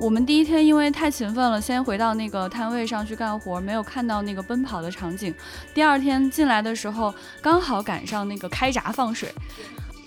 [0.00, 5.34] 我们第一天因为太勤奋了，先回到那个摊位上去干活，没有看到那个奔跑的场景。
[5.74, 9.28] 第二天进来的时候，刚好赶上那个开闸放水，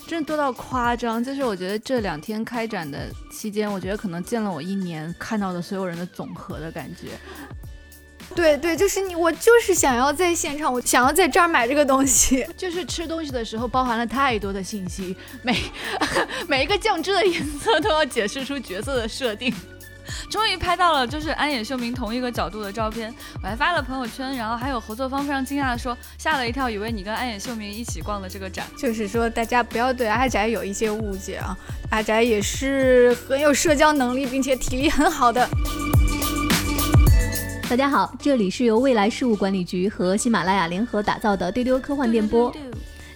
[0.08, 1.22] 真的多到夸张。
[1.22, 7.10] 就是我觉得这两天开展的期间，我觉得可能见了我一年看到的所有人的总和的感觉。
[8.34, 12.48] 对对，就是你，我就是想要在现场，我想要在这儿买这个东西。
[12.56, 15.14] 就是吃东西的时候包含了太多的信息，
[15.44, 15.54] 每
[16.48, 19.54] 每一个酱汁的颜色都要解释出角色的设定。
[20.30, 28.66] 终于拍到了，就是安野秀明同一个角度的照片，我还发了朋友圈，然后还有合作方非常惊讶的说，吓了一跳，以为你跟安野秀明一起逛的这个展。
[28.78, 31.58] 就是说，大家不要对阿宅有一些误解啊，
[31.90, 35.48] 阿宅也是很有社交能力，并且体力很好的。
[37.70, 42.54] 大家好，这里是由未来事务管理局和喜马拉雅联合打造的丢丢科幻电波。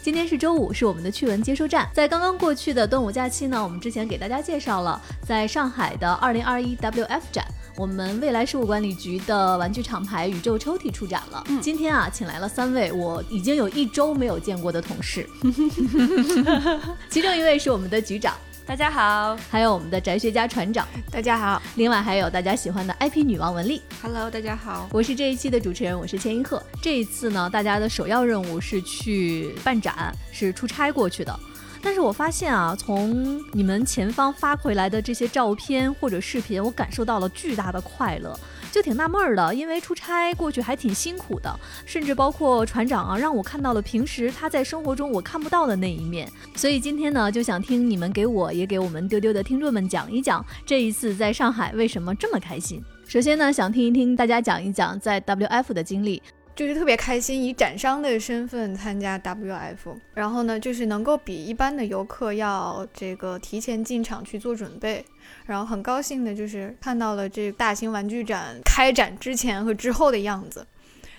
[0.05, 1.89] 今天是周五，是我们的趣闻接收站。
[1.91, 7.43] 在刚刚过去的端午假期呢，我们之前给大家介绍了在上海的二零二一 WF 展，
[7.75, 11.43] 我们未来事务管理局的玩具厂牌宇宙抽屉出展了。
[11.59, 15.27] 今天啊，请来了三位我已经有一周没有见过的同事，
[17.09, 18.35] 其中一位是我们的局长。
[18.67, 26.61] 大家好，还有我们的宅学家船长，大家好，另外还有大家喜欢的 IP 女王文丽，Hello，大家好，我是这一期的主持人，我是千一鹤。
[26.81, 31.39] 这一次呢，大家的首要任务是去办展，是出差过去的。
[31.79, 38.37] 但是我发现啊，从你们前方发回来的这些照片或者视频，我感受到了巨大的快乐。
[38.75, 46.29] 就挺纳闷儿的，因为出差过去还挺辛苦的，甚至包括船长啊，让我看到了平时他在生活中我看不到的那一面。
[46.55, 52.83] 所以今天呢，就想听你们给我也给我们丢丢的听众们讲一讲这一次在上海为什么这么开心。
[53.07, 56.21] 首先呢，想听一听大家讲一讲在 WF 的经历。
[56.55, 59.75] 就是特别开心，以展商的身份参加 WF，
[60.13, 65.05] 然后呢，就是能够比一般的游客要这个提前进场去做准备，
[65.45, 70.65] 然后很高兴的就是看到了这大型玩具展开展之前和之后的样子。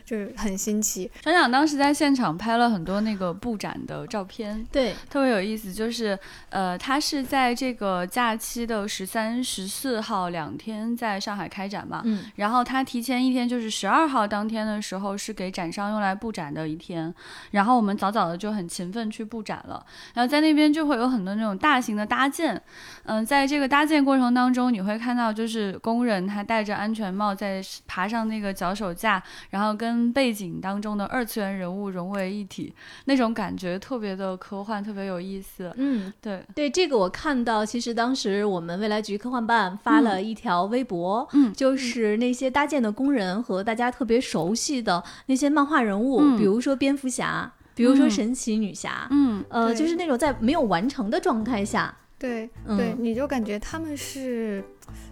[0.06, 1.10] 就是很新奇。
[1.20, 5.72] 船长当时在现场拍了很多那个布展的照片，对，特别有意思。
[5.72, 6.16] 就是，
[6.50, 17.12] 呃，他是在这个假期的十三、十四号两天在上海开展嘛，嗯，然后他提前一天，就是十二号当天的时候是给展商用来布展的一天，
[17.50, 19.84] 然后我们早早的就很勤奋去布展了，
[20.14, 22.60] 然后在那边就会有很多那种大型的搭建，
[23.04, 32.74] 嗯，在这个搭建过程当中，你会看到就是工人他戴着安全帽在爬上那个脚手架，然后跟背景当中的二次元人物融为一体，
[33.04, 35.72] 那种感觉特别的科幻，特别有意思。
[35.76, 54.64] 嗯，对对，这个我看到，其实当时我们未来局科幻办发了一条微博，嗯，就是那些搭建的工人和大家特别熟悉的那些漫画人物，比如说蝙蝠侠，比如说神奇女侠，嗯，呃，就是那种在没有完成的状态下，对对，你就感觉他们是。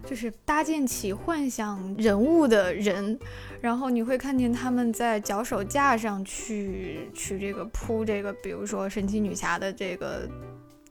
[0.06, 3.18] 就是搭建起幻想人物的人，
[3.60, 10.28] 然后你会看见他们在脚手架上去去这个铺这个，比如说神奇女侠的这个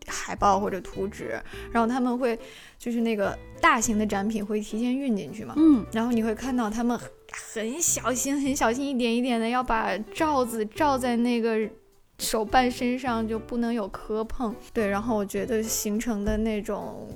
[0.08, 1.40] 海报或者图纸，
[1.72, 2.38] 然后他们会
[2.78, 7.00] 就是那个大型的展品会提前运进去嘛，嗯，然后你会看到他们
[7.54, 11.58] 很小心、很小心，一点一点的要把罩子罩在那个
[12.24, 17.08] 手办身上，就不能有磕碰，对，然后我觉得形成的那种。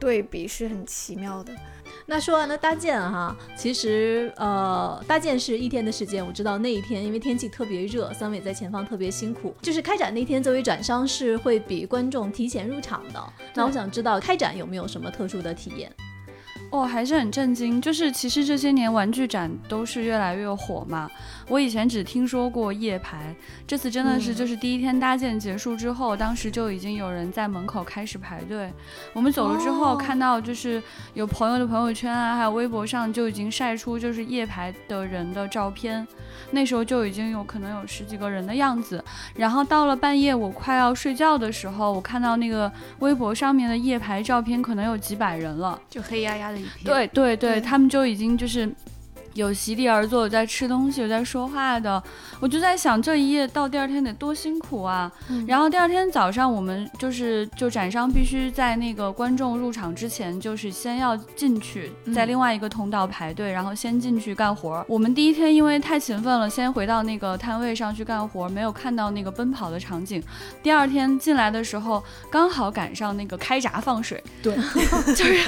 [0.00, 1.52] 对比是很奇妙的。
[2.06, 6.24] 那说完了搭建哈，其实呃，搭建是一天的时间。
[6.24, 9.52] 我知道那一天因为天气特别热，三位在前方特别辛苦。
[9.60, 13.20] 就是开展那天，作为展商是会比观众提前入场的。
[13.54, 15.92] 那我想知道开展有没有什么特殊的体验？
[16.70, 17.80] 哦，还是很震惊。
[17.80, 21.10] 就是其实这些年玩具展都是越来越火嘛。
[21.48, 23.34] 我以前只听说过夜排，
[23.66, 28.70] 这次真的是就是第一天搭建结束之后，当时就已经有人在门口开始排队。
[29.14, 30.82] 我们走了之后，看到就是
[31.14, 36.06] 有朋友的朋友圈啊，还有微博上就已经晒出就是夜排的人的照片。
[36.50, 39.02] 那时候就已经有可能有十几个人的样子。
[39.34, 42.70] 然后到了半夜，我快要睡觉的时候，我看到那个
[43.00, 46.84] 微博上面的夜排照片，可能有几百人了，就黑压压的一片。
[46.84, 48.70] 对对对，他们就已经就是。
[49.38, 52.02] 有席地而坐，有在吃东西，有在说话的，
[52.40, 55.10] 我就在想这一夜到第二天得多辛苦啊！
[55.46, 64.84] 然后第二天早上，我们就是就展商必须在那个观众入场之前，就是先要进去，在另外一个通道排队，然后先进去干活。
[64.88, 70.20] 我们第一天因为太勤奋了，先回到那个摊位上去干活，没有看到那个奔跑的场景。
[70.64, 74.56] 第二天进来的时候，刚好赶上那个开闸放水，对，
[75.14, 75.38] 就是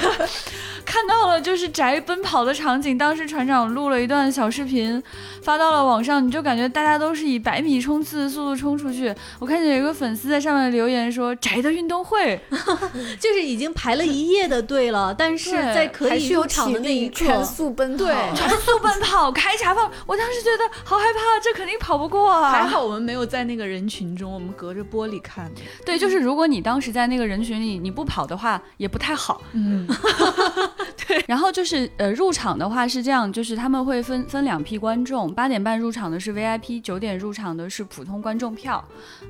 [0.85, 2.97] 看到了就是宅奔跑的场景。
[2.97, 3.80] 当时船长录。
[3.81, 5.01] 录了一段小视频，
[5.41, 9.11] 发到了网上，你就感觉大家都是以百米冲刺的速度冲出去。
[9.39, 12.39] 我看见有一个粉丝在上面留言说：“宅的运动会，
[13.19, 18.05] 就是已经排了一夜的队了，但是在可以入场的那一刻，全速奔跑，
[18.35, 19.91] 全速奔跑，开闸放。
[20.05, 22.51] 我当时觉得好害怕，这肯定跑不过啊。
[22.51, 25.51] 还好我们没有在那个人群中，我们隔着玻璃看。
[25.83, 29.41] 对，就是如果你当时在那个人群里，你不跑的话，也不太好。
[29.53, 31.00] 嗯，对。
[31.27, 38.83] 然后就是呃，入场的话是这样，就是他们会分分两批观众，八点半入场的是 VIP，九点入场的是普通观众票。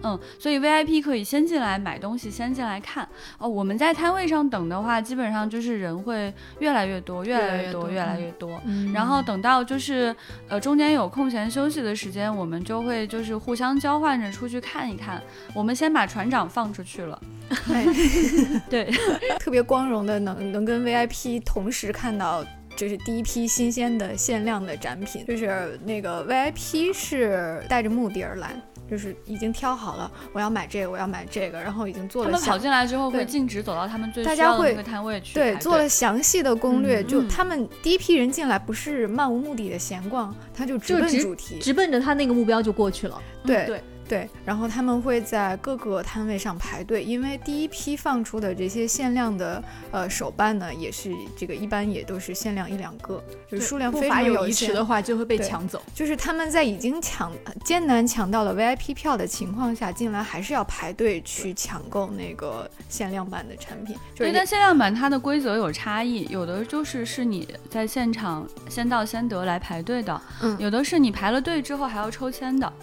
[0.04, 3.08] 嗯，所以 VIP 可以先进来买东西，先进来看。
[3.38, 8.60] 哦，我们在摊位上等的话，基本上就是人会越来越多，越来越多，越来越多。
[8.66, 8.92] 嗯。
[8.94, 10.16] 然后等到就是
[10.48, 15.22] 呃中间有空闲休息的时间，我们就会就是互相交换着出去看一看。
[15.54, 17.22] 我们先把船长放出去了。
[18.70, 18.90] 对，
[19.40, 22.44] 特别光荣的能能跟 VIP 同时看到，
[22.76, 25.26] 就是第一批新鲜的限量的展品。
[25.26, 28.56] 就是那个 VIP 是带着目的而来，
[28.90, 32.32] 就是已经挑好了，我要买这个，我要买这个，然后已经做了。
[32.32, 35.34] 他们跑进来之后会径直走到他们最需要的那个摊位去。
[35.34, 37.04] 对，做了详细的攻略。
[37.04, 43.22] 就他们第一批人进来不是漫无目的的闲逛，他就直奔主题，直奔着他那个目标就过去了。
[43.46, 43.84] 对对。
[44.12, 55.82] 对，然后他们会在各个摊位上排队，因为第一批放出的这些限量的呃手办呢，也是这个一般也都是限量一两个，就是数量非常有限的话就会被抢走。
[55.96, 57.32] 就是他们在已经抢
[57.64, 63.96] 艰难抢到了 VIP 票的情况下，进来还是要排队去抢购那个限量版的产品。
[64.14, 72.74] 对，但限量版它的规则有差异，有的就是是你在现场先到先得来排队的，嗯，有的是你排了队之后还要抽签的。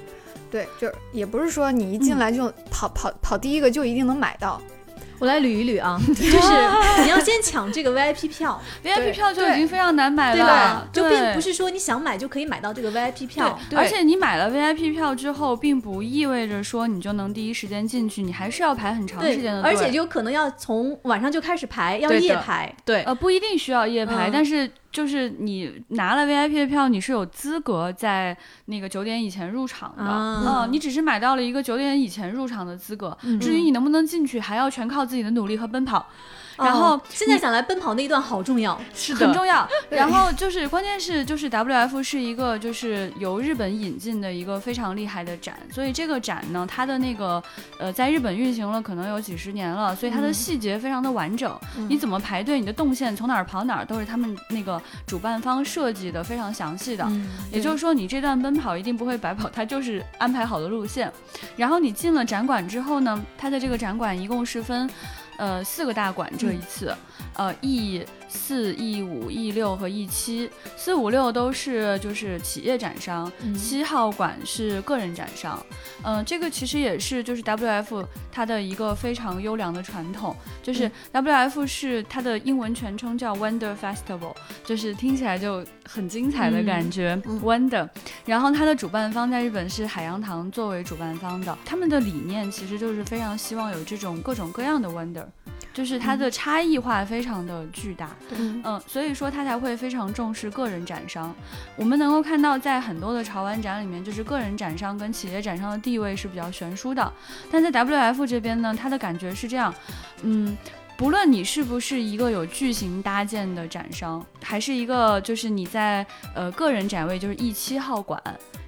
[0.51, 4.61] 对，就是也不是说你一进来就跑跑跑第一个就一定能买到。
[5.21, 13.59] 我来捋一捋啊， 就是你要先抢这个 VIP 票， VIP 票就已经非常难买了，就并不是说你想买就可以买到这个 VIP 票。
[13.75, 22.73] 而且你买了 VIP 票之后，并不意味着说你就能第一时间进去，你还是要排很长时间的队，而且就可能要从晚上就开始排，要夜排。
[22.85, 24.71] 对，呃，不一定需要夜排，但是。
[24.91, 28.37] 就是你拿了 VIP 的票，你是有资格在
[28.67, 30.05] 那个九点以前入场的。
[30.05, 36.07] 嗯，你只是买到了一个九点以前入场的资格，至于你能不能进去，还要全靠自己的努力和奔跑。
[36.59, 39.67] 然后现在想来奔跑那一段好重要，是的很重要。
[39.89, 47.43] 然后就是关键是就是 WF 是一个就是由日本引进的一个非常厉害的展，所以这个展呢，它的那个
[47.79, 51.57] 呃在日本运行了可能有几十年了，所以它的细节非常的完整。
[51.89, 57.07] 你怎么排队，你的动线从哪儿跑哪儿，都是他们那个主办方设计的非常详细的。
[57.53, 61.13] 也就是说，你这段奔跑一定不会白跑，它就是安排好的路线。
[61.57, 64.91] 然后你进了展馆之后呢，它的这个展馆一共是分。
[65.39, 66.95] 呃，四个大馆这一次，
[67.35, 75.65] 呃，E 四、E 五、E 六和 E 七，四五六都是就是企业展商，七号馆是个人展商。
[76.05, 84.35] 嗯，这个其实也是就是 WF 它的一个非常优良的传统，就是 WF 是它的英文全称叫 Wonder Festival，
[84.65, 87.89] 就是听起来就很精彩的感觉，Wonder。
[88.25, 95.25] 然后它的主办方在日本是海洋堂作为主办方的，他们的理念其实就是非常希望有这种各种各样的 Wonder。
[95.79, 101.33] 就是它的差异化非常的巨大，嗯，所以说它才会非常重视个人展商。
[101.77, 107.13] 我们能够看到，在很多的潮玩展里面，就是个人展商跟企业展商的地位是比较悬殊的。
[107.49, 109.73] 但在 WF 这边呢，它的感觉是这样，
[110.23, 110.59] 嗯。
[110.97, 118.21] 不论你是不是一个有巨型搭建的展商，还是一个就是你在呃个人展位，就是 E 七号馆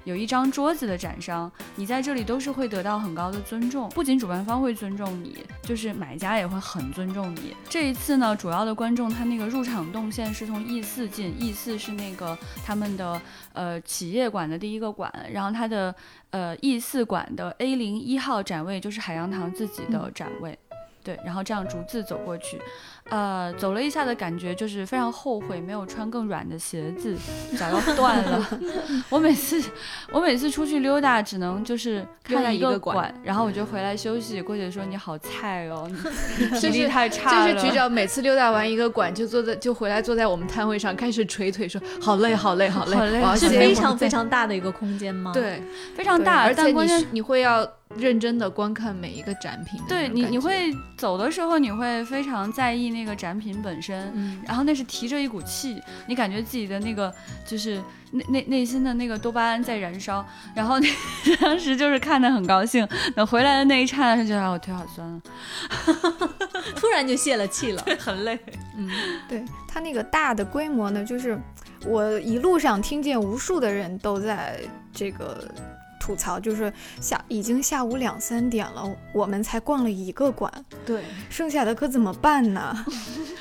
[0.03, 3.87] 有一张桌子的展商，你在这里都是会得到很高的尊重。
[3.89, 7.55] 不仅主办方会尊重你，就是买家也会很尊重你。
[7.69, 13.21] 这一次呢，主要的观众他那个入场动线是从 E 四进，E 四是那个他们的
[13.53, 15.93] 呃企业馆的第一个馆，然后它的
[16.31, 20.57] 呃 E 四馆的 A 零一号展位就是海洋堂自己的展位。
[21.03, 22.61] 对，然后这样逐字走过去，
[23.09, 27.17] 呃，走了一下的感觉就是非常后悔没有穿更软的鞋子，
[27.57, 28.59] 脚要 断了。
[29.09, 29.61] 我每次
[30.11, 34.41] 我每次出去溜达，只能就是看一个馆，然后我就回来休息。
[34.41, 37.53] 郭姐说你好菜哦，你 体力太差了。
[37.53, 43.01] 就是局长每次溜达完一个馆，就坐在就回来坐在我们摊位上开始捶腿，说好累好累好累。
[43.35, 45.31] 是非常非常大的一个空间吗？
[45.33, 45.61] 对，
[45.95, 47.67] 非常大，而且你你会要。
[47.97, 57.13] 认真的观看每一个展品，对你，你会走的时候，你会非常在意那个展品本身，然后那是提着一股气，你感觉自己的那个
[57.45, 57.81] 就是
[58.11, 60.75] 内内内心的那个多巴胺在燃烧，然后
[61.41, 65.21] 当时就是看的很高兴，等回来的那一刹那，就让我腿好酸了，
[66.75, 68.37] 突然就泄了气了，很累。
[68.77, 68.89] 嗯，
[69.27, 71.39] 对它那个大的规模呢，就是
[71.85, 74.59] 我一路上听见无数的人都在
[74.93, 75.49] 这个
[76.01, 80.51] 吐槽，就是下已经下午两三点了，我们才逛了一个馆，
[80.83, 82.75] 对，剩下的可怎么办呢？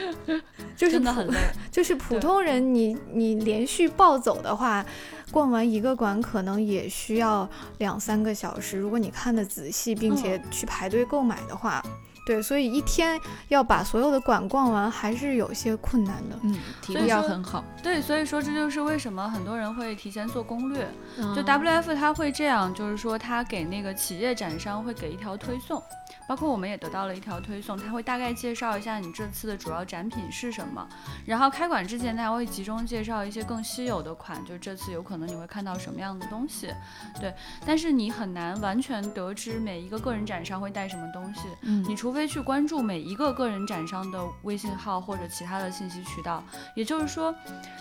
[0.76, 1.38] 就是真的很累，
[1.70, 4.84] 就是普通人，你你连续暴走的话，
[5.30, 7.48] 逛完一个馆可能也需要
[7.78, 8.78] 两三个小时。
[8.78, 11.82] 如果你看的仔细，并且去排队购买的话。
[12.26, 16.38] 对，所以一天要把所有的馆逛完，还是有些困难的。
[16.42, 17.64] 嗯，体力要很好。
[17.82, 20.86] 对，所以说这就是为什么很多人会提前做攻略。
[21.34, 25.82] 就 WF 他会这样，就是说他给那个企业展商会给一条推送。
[26.26, 30.86] 包括我们也得到了一条推送，他会大概介绍一下你这次的主要展品是什么，
[31.26, 36.72] 然后开馆之前他会集中介绍一些更稀有的款，就这次有可能你会看到什么样的东西，
[37.20, 37.34] 对，
[37.66, 46.42] 但是你很难完全得知每一个个人展商会带什么东西，嗯，你除非去关注每一个个人展商的微信号或者其他的信息渠道，
[46.74, 47.34] 也就是说，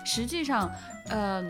[0.04, 0.70] 实际上，
[1.08, 1.44] 呃。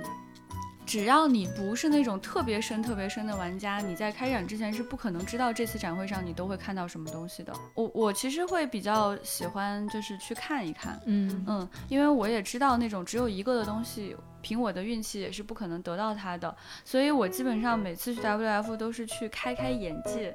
[0.86, 7.52] 只要你不是那种特别深、特别深的玩家，你在开展之前是不可能知道这次展会上你都会看到什么东西的。
[7.74, 20.34] 我我其实会比较喜欢就是去看一看，嗯嗯，因为我也知道那种只有一个的东西，凭我的运气也是不可能得到它的，所以我基本上每次去 WF 都是去开开眼界。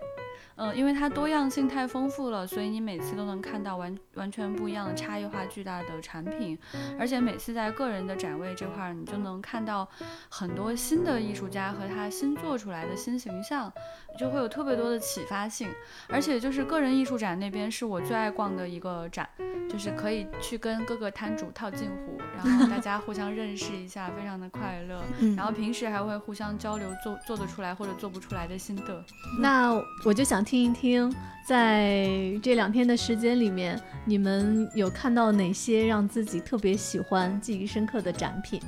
[0.57, 6.57] 嗯，因为它多样性太丰富了，所以你每次都能看到完完全不一样的差异化巨大的产品，
[6.97, 9.85] 而且每次在个人的展位这块儿，你就能看到
[10.29, 13.69] 很多新的艺术家和他新做出来的新形象，
[14.17, 15.67] 就会有特别多的启发性。
[16.07, 19.27] 而且就是个人艺术展那边是我最爱逛的一个展，
[19.69, 25.03] 就是可以去跟各个摊主套近乎，然后大家互相认识一下，非常的快乐。
[25.35, 29.03] 然后平时还会互相交流做做得出来或者做不出来的心得。
[29.37, 29.73] 那
[30.05, 30.44] 我就想。
[30.45, 32.07] 听一听，在
[32.41, 38.61] 这两天的时间里面，你们有看到哪些让自己特别喜欢、记忆深刻的展品？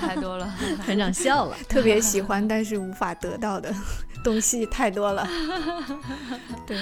[0.00, 0.52] 太多了，
[0.84, 1.56] 团长笑了。
[1.68, 3.72] 特别喜欢但是无法得到的
[4.24, 5.26] 东西太多了。
[6.66, 6.76] 对，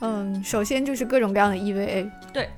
[0.00, 2.08] 嗯，首先就是各种各样的 EVA。
[2.32, 2.48] 对，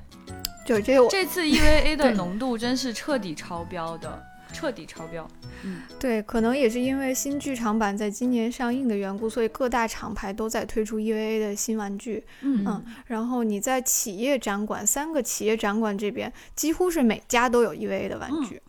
[0.65, 4.23] 就这我这次 EVA 的浓度真是彻底超标的。
[4.53, 5.27] 彻底超标，
[5.63, 18.61] 嗯，对，可能也是因为新剧场版在今年上映的缘故，所以各大厂牌都在推出 EVA 的新玩具，嗯，然后你在企业展馆，三个企业展馆这边，几乎是每家都有 EVA 的玩具，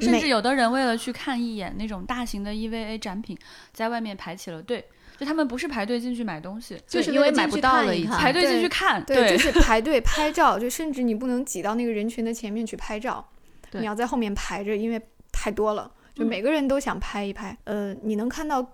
[0.00, 3.36] 甚至有的人为了去看一眼那种大型的 EVA 展品，
[3.74, 4.84] 在外面排起了队，
[5.18, 13.28] 就他们不是排队进去买东西，就是因为买不到了，排队进去看，对，就是排队拍照，就甚至你不能挤到那个人群的前面去拍照。
[13.72, 17.56] 你要在后面排着，因为太多了，就每个人都想拍一拍。
[17.64, 18.66] 呃，你能看到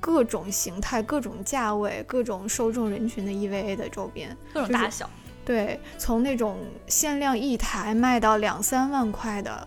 [0.00, 5.08] 各种形态、各种价位、各种受众人群的 EVA 的周边，各种大小。
[5.44, 9.66] 对，从那种限量一台卖到两三万块的，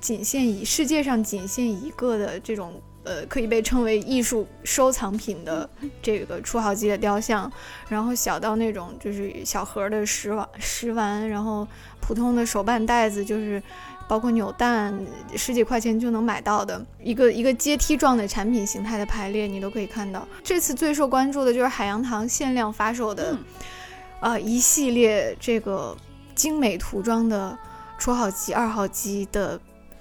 [0.00, 5.68] 仅限一世界上仅限一个的这种，呃，可以被称为艺术收藏品的
[6.02, 7.50] 这个初号机的雕像，
[7.88, 11.66] 然后小到那种就是小盒的食玩食玩，然后
[12.00, 13.62] 普通的手办袋子就是。
[14.06, 14.94] 包括扭蛋，
[15.36, 20.26] 十几块钱就能买到的一个一个阶梯状的产品形态的排列，你都可以看到。
[20.42, 23.36] 这次最受关注的就是海洋堂限量发售的，
[24.20, 25.96] 呃，一系列这个
[26.34, 27.56] 精美涂装的
[27.98, 29.58] 初号机、二号机的，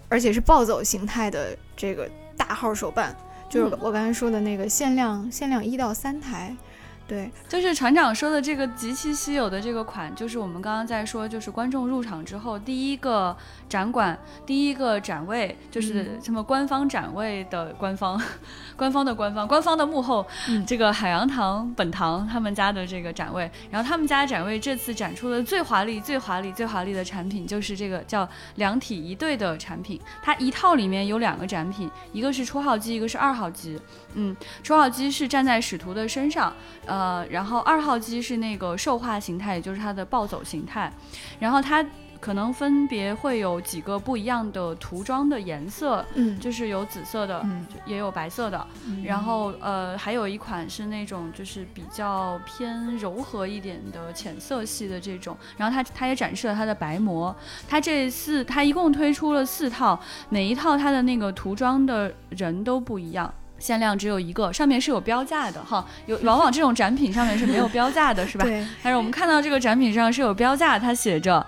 [0.10, 3.16] 而且是暴走形态的这个大号手办，
[3.50, 6.56] 就是我刚才说的那个限量限量一到三台。
[7.06, 13.36] 对，就是船长说的这个极其稀有的这个款，就是我们刚刚在说，就是观众入场之后第一个
[13.74, 14.16] 展馆、
[14.46, 18.22] 第一个展位，就是什么官方展位的官方、
[18.78, 20.24] 官方的官方、官方的幕后，
[20.68, 33.82] 这个海洋堂本堂他们家的这个展位，然后他们家展位这次展出的最华丽、最华丽、最华丽的产品，就是这个叫两体一对的产品，它一套里面有两个展品，一个是初号机，一个是二号机。
[34.14, 36.54] 嗯，初号机是站在使徒的身上，
[36.86, 40.94] 呃，然后二号机是那个兽化形态，也就是它的暴走形态，
[41.40, 41.84] 然后它
[42.24, 48.66] 可能分别会有几个不一样的涂装的颜色，嗯，就是有紫色的，嗯，也有白色的，
[49.04, 57.36] 然后呃，还有一款是那种就是比较偏柔和一点的浅色系的这种，然后它它也展示了它的白膜，
[57.68, 60.00] 它这四它一共推出了四套，
[60.30, 63.30] 每一套它的那个涂装的人都不一样。
[63.60, 68.46] 限量只有一个，上面是有标价的哈，有 往往这种展品上面是没有标价的，是吧？
[68.46, 68.66] 对。
[68.82, 71.46] 但是我们看到这个展品上是有标价，它写着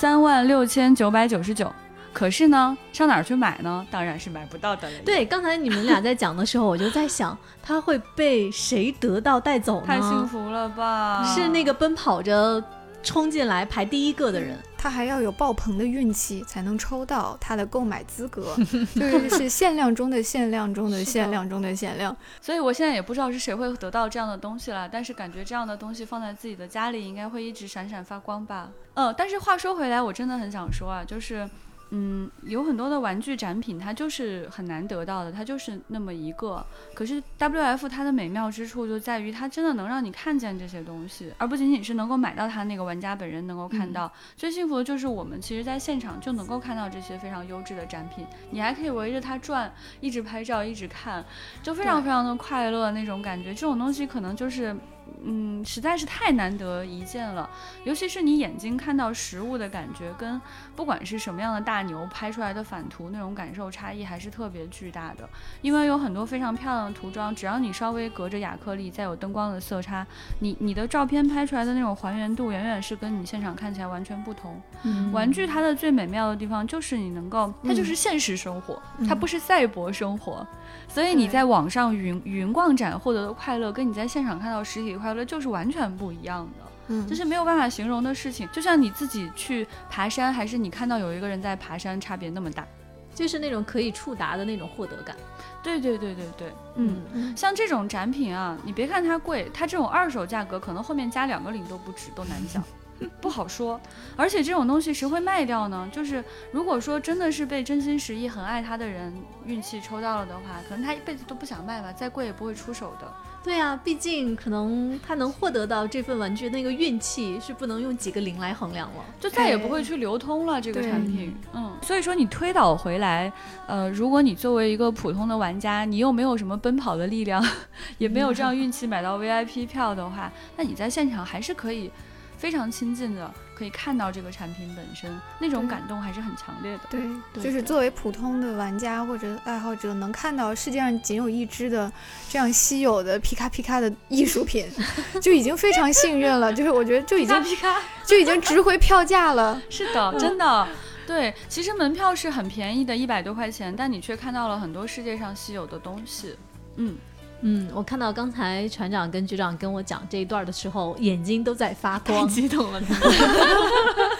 [0.00, 1.70] 三万六千九百九十九。
[2.10, 3.86] 可是呢，上哪儿去买呢？
[3.90, 4.98] 当然是买不到的了。
[5.04, 9.86] 对，刚才你们俩在讲的时候，我就在想，他会被谁得到带走呢？
[9.86, 11.22] 太幸福了吧！
[11.22, 12.64] 是那个奔跑着。
[13.02, 14.58] 冲进来排第一个的人。
[14.82, 18.56] 他还要有爆棚的运气才能抽到他的购买资格，
[18.96, 22.16] 就是是限量中的限量中的 限量中的限量。
[22.40, 28.70] 所以我现在也不知道是谁会得到这样的东西了，但是感觉这样的东西放在自己的家里应该会一直闪闪发光吧。
[28.94, 31.46] 嗯，但是话说回来，我真的很想说啊，就是。
[31.92, 36.64] 嗯，有很多的玩具展品，它就是很难得到的，它就是那么一个。
[36.94, 44.10] 可是 W F 它的美妙之处就在于，它真的能让你看见这些东西，而不仅仅是能够买到它那个玩家本人能够看到。
[44.36, 51.24] 最幸福的就是我们其实在现场就能够看到这些非常优质的展品，你还可以围着它转，一直拍照，一直看，
[51.60, 53.52] 就非常非常的快乐那种感觉。
[53.52, 54.76] 这种东西可能就是。
[55.24, 57.48] 嗯，实在是太难得一见了，
[57.84, 60.40] 尤其是你眼睛看到实物的感觉，跟
[60.74, 65.28] 不管是什么样的大牛拍出来的反图那种感受差异还是特别巨大的。
[65.62, 70.06] 因为有很多非常漂亮的涂装，只要你稍微隔着亚克力，再有灯光的色差，
[70.40, 74.60] 你你的照片拍出来的那种还原度远远是跟你现场看起来完全不同。
[74.82, 80.46] 嗯玩具它的最美妙的地方就是你能够，它就是现实生活，它不是赛博生活。
[80.86, 88.48] 所以你在网上云云逛展获得的快乐，跟你在现场看到实体快乐就是完全不一样的，嗯，这是没有办法形容的事情。
[88.52, 92.66] 就像你自己去爬山，还是你看到有一个人在爬山，差别那么大，
[93.14, 95.16] 就是那种可以触达的那种获得感。
[95.62, 102.62] 对对对对对，嗯，像这种展品啊，你别看它贵，它这种二手价格可能后面加两个零都不止，都难讲。
[103.18, 103.80] 不好说，
[104.14, 105.88] 而且这种东西谁会卖掉呢？
[105.90, 109.10] 就是如果说真的是被真心实意很爱他的人
[109.46, 113.10] 运气抽到了的话，可能他一辈子都不想卖吧，再贵也不会出手的。
[113.42, 121.34] 对啊，毕竟可能他能获得到这份玩具那个运气是不能用几个零来衡量了，就再也不会去流通了这个产品。
[121.54, 123.32] 嗯，所以说你推导回来，
[123.66, 127.44] 呃，如果你作为一个普通的玩家，你又没有什么奔跑的力量，
[127.98, 131.90] 也没有这样运气买到 VIP 票的话，那你在现场还是可以。
[132.36, 133.30] 非常亲近的，
[133.60, 136.80] 可以看到这个产品本身那种感动还是很强烈的。
[136.88, 137.02] 对，
[137.44, 141.92] 就是作为普通的玩家或者爱好者，能看到世界上仅有一只的
[142.30, 144.66] 这样稀有的皮卡皮卡的艺术品，
[145.20, 146.50] 就已经非常幸运了。
[146.50, 149.60] 就是我觉得就已经皮卡就已经值回票价了。
[149.68, 150.66] 是的，真的。
[151.06, 156.34] 对，其实门票是很便宜的，一百多块钱，但你却看到了很多世界上稀有的东西。
[156.76, 156.96] 嗯。
[157.42, 162.82] 嗯，我看到刚才船长跟局长跟我讲这一段的时候，眼睛都在发光，激动了。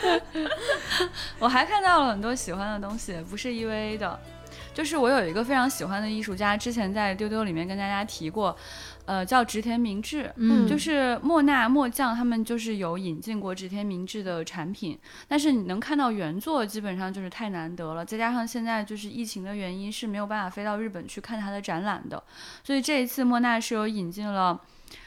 [1.38, 4.18] 我还看到了很多喜欢的东西，不是 EVA 的，
[4.72, 8.56] 就是我有一个非常喜欢的艺术家，之前在丢丢里面跟大家提过。
[9.10, 14.96] 呃，叫植田明治，嗯，就是莫纳莫酱他们就是有引进过植田明治的产品，
[15.26, 22.22] 但是你能看到原作基本上就是太难得了，再加上现在就是疫情的原因是没有办法飞到日本去看他的展览的，
[22.62, 24.60] 所以这一次莫纳是有引进了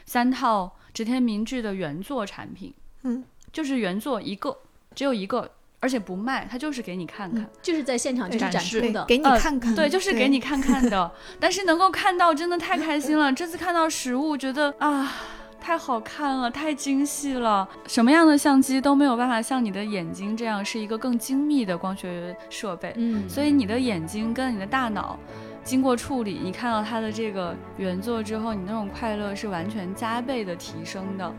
[0.05, 4.57] 三套植田明治的原作产品，嗯，就是原作一个，
[4.93, 5.49] 只有一个。
[5.83, 11.11] 而且不卖，他就是给你看看，就是在现场就是展示的，给你看看，对，就是给你看看的。
[11.41, 13.33] 但是能够看到，真的太开心了。
[13.33, 15.11] 这次看到实物，觉得啊，
[15.59, 17.67] 太好看了，太精细了。
[17.85, 22.93] 什么样的相机都没有办法像你的眼睛这样是一个更精密的光学设备。
[22.95, 25.19] 嗯，所以你的眼睛跟你的大脑
[25.65, 31.33] 经过处理，你看到它的这个原作之后，你那种快乐是完全加倍的提升的。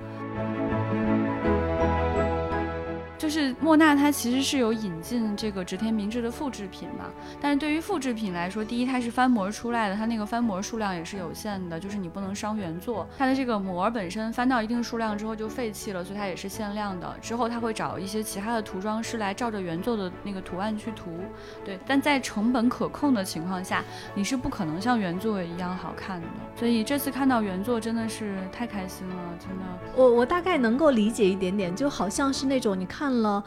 [3.25, 7.07] 就是莫纳，它其实是有引进这个植田明治的复制品嘛，
[7.41, 17.17] 但是对于复制品来说，第一它是翻模出来的，它那个翻模数量也是有限的，就是你不能伤原作，它的这个膜本身翻到一定数量之后就废弃了，所以它也是限量的。
[17.23, 21.19] 之后他会找一些其他的涂装师来照着原作的那个图案去涂，
[21.65, 23.83] 对，但在成本可控的情况下，
[24.15, 26.29] 你是不可能像原作一样好看的。
[26.55, 29.65] 所以这次看到原作真的是太开心了，真的。
[29.97, 33.14] 我我大概能够理解一点点，就好像是那种你看。
[33.23, 33.45] 了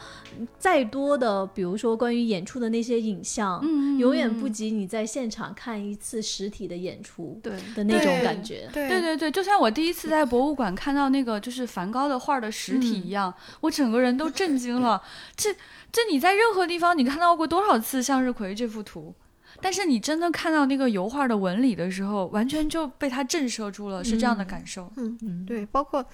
[0.58, 15.02] 再多的，比如说关于演出的那些影像，嗯，永远不及你在现场看一次实体的演出，对的那种感觉，对对对对，就像我第一次在博物馆看到那个就是梵高的画的实体一样，我整个人都震惊了。
[15.36, 15.54] 这
[15.90, 19.14] 这你在任何地方你看到过多少次向日葵这幅图？
[19.60, 24.92] 但是你真的看到那个油画的纹理的时候，完全就被它震慑住了，是这样的感受。
[24.96, 26.04] 嗯嗯，对，包括。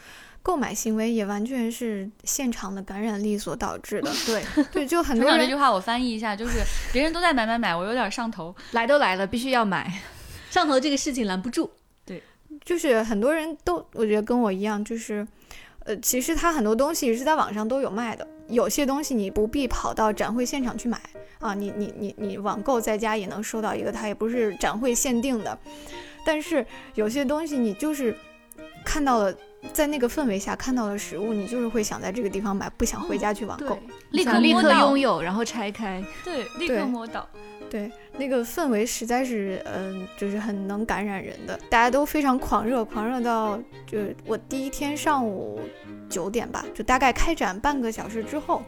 [0.44, 4.12] 购买行为也完全是现场的感染力所导致的。
[4.26, 6.58] 对对，就很多人这句话我翻译一下，就是
[6.92, 9.90] 别人都在买买买，我有点上头， 来都来了，必须要买，
[10.50, 11.70] 上头这个事情拦不住。
[12.04, 12.22] 对，
[12.62, 15.26] 就是很多人都我觉得跟我一样，就是
[15.78, 21.00] 呃，其实他很多东西是在网上都有卖的，有些东西你不必跑到展会现场去买
[21.38, 25.58] 啊，你你你你网购在家也能收到一个，它也不是展会限定的，
[26.26, 28.14] 但是有些东西你就是
[28.84, 29.34] 看到了。
[29.72, 33.78] 在那个氛围下看到的食物，你就是会想在这个地方买，不想回家去网购，
[34.10, 37.28] 立刻立刻拥有，然后拆开，对，立刻摸到，
[37.70, 45.60] 对，那个氛围实在是，嗯，就是很能感染人的，大家都非常狂热，狂热到就我第一天上午
[46.08, 48.62] 九点吧，就大概开展半个小时之后。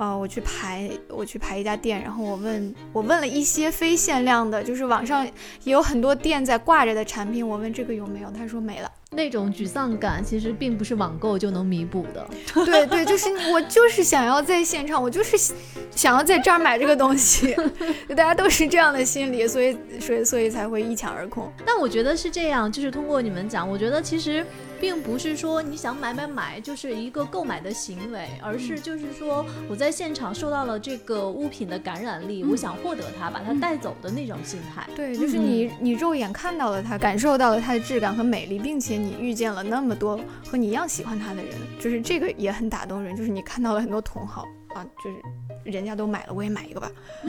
[0.00, 5.26] 呃，我去排，我去排一家店，然后我问，我问了一些非限量的，就是网上
[5.64, 8.88] 也有很多店在挂着的产品，我问这个有没有，他说没了。
[9.10, 12.28] 那种沮丧感其实并不是网购就能弥补的。
[12.64, 15.54] 对对，就是我就是想要在现场，我就是
[15.90, 17.56] 想要在这儿买这个东西，
[18.10, 21.50] 大家都是这样的心理，所以所以所以才会一抢而空。
[21.64, 24.44] 但我觉得是这样，就是通过你们讲，我觉得其实。
[24.80, 34.88] 并不是说你想买买买就是一个购买的行为，而是就是说我在现场受到了这个物品的感染力，我想获得它，把它带走的那种心态。
[34.94, 43.16] 对，就是你你肉眼看到了它，感受到了它的质感和美丽，并且你遇见了那么多和你一样喜欢他的人，就是这个也很打动人。
[43.16, 45.16] 就是你看到了很多同好啊，就是
[45.64, 46.90] 人家都买了，我也买一个吧。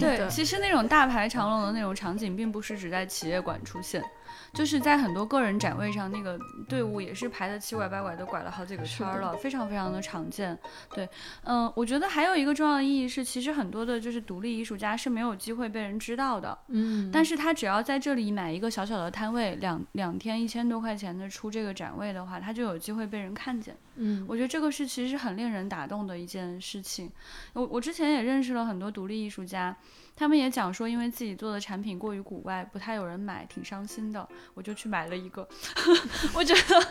[0.00, 4.02] 对，其实那种大排长龙的那种场景，并不是只在企业馆出现。
[4.56, 10.58] 就是在很多个人展位上，那个队伍也是排的七拐八拐，都拐了好几个圈了，非常非常的常见。
[10.94, 11.06] 对，
[11.44, 16.56] 嗯，我觉得还有一个重要的意义是，其实很多的就是独立艺术家是没有机会被人知道的。
[16.68, 23.76] 嗯，但是他只要在这里买一个小小的摊位，两两天一千多块钱的出这个展位的话，他就有机会被人看见。
[23.96, 27.12] 嗯，我觉得这个是其实很令人打动的一件事情。
[27.52, 29.76] 我我之前也认识了很多独立艺术家。
[30.16, 34.26] 他们也讲说，因为自己做的产品过于古怪，不太有人买，挺伤心的。
[34.54, 35.46] 我就去买了一个，
[36.34, 36.86] 我觉得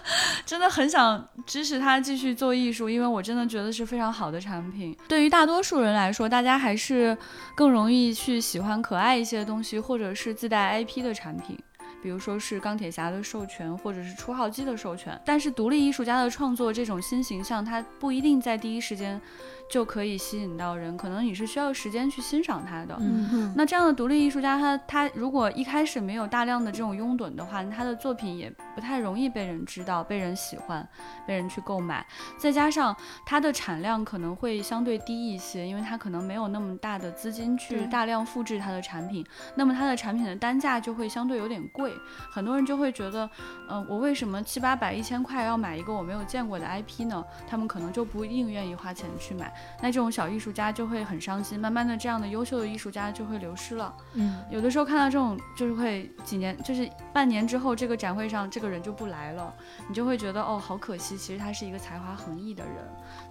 [0.46, 4.96] 真的很想支持他继续做艺术，因为我真的觉得是非常好的产品。
[5.08, 7.18] 对于大多数人来说，大家还是
[7.56, 11.58] 更容易去喜欢可爱一些的东西，或者是自带 IP 的产品。
[12.04, 19.20] 比如说是钢铁侠的授权，或者是初号机的授权，但是独立艺术家的创作这种新形象，它不一定在第一时间
[19.70, 22.96] 就可以吸引到人，可能你是需要时间去欣赏他的。
[23.00, 30.88] 嗯那这样的独立艺术家，他他如果一开始没有大量的这种拥趸的话，他的作品也不太容易被人知道、被人喜欢、
[31.26, 32.06] 被人去购买。
[32.38, 39.26] 再加上他的产量可能会相对低一些，因为他可能没有那么大的资金去大量复制他的产品，
[39.56, 41.94] 那么他的产品的单价就会相对有点贵。
[42.30, 43.30] 很多人就会觉得，
[43.70, 47.24] 嗯，我为什么七八百、一千块要买一个我没有见过的 IP 呢？
[47.48, 49.52] 他们可能就不一定愿意花钱去买。
[49.82, 53.94] 那这种小艺术家就会很伤心，慢慢的，这样的优秀的艺术家就会流失了。
[54.14, 59.54] 嗯，有的时候看到这种，就是会几年，就是半年之后，这个展会上这个人就不来了，
[59.88, 61.18] 你就会觉得，哦，好可惜。
[61.18, 62.74] 其实他是一个才华横溢的人。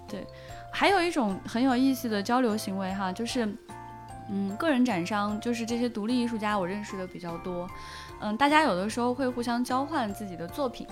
[0.07, 0.25] 对，
[0.71, 3.47] 还有一种很有意思的交流行为哈，就是，
[4.29, 7.69] 嗯，个人展商，就是这些独立艺术家，我认识的比较多。
[8.21, 10.87] 嗯，大家有的时候会互相交换自己的作品，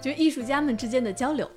[0.00, 1.50] 就是艺术家们之间的交流。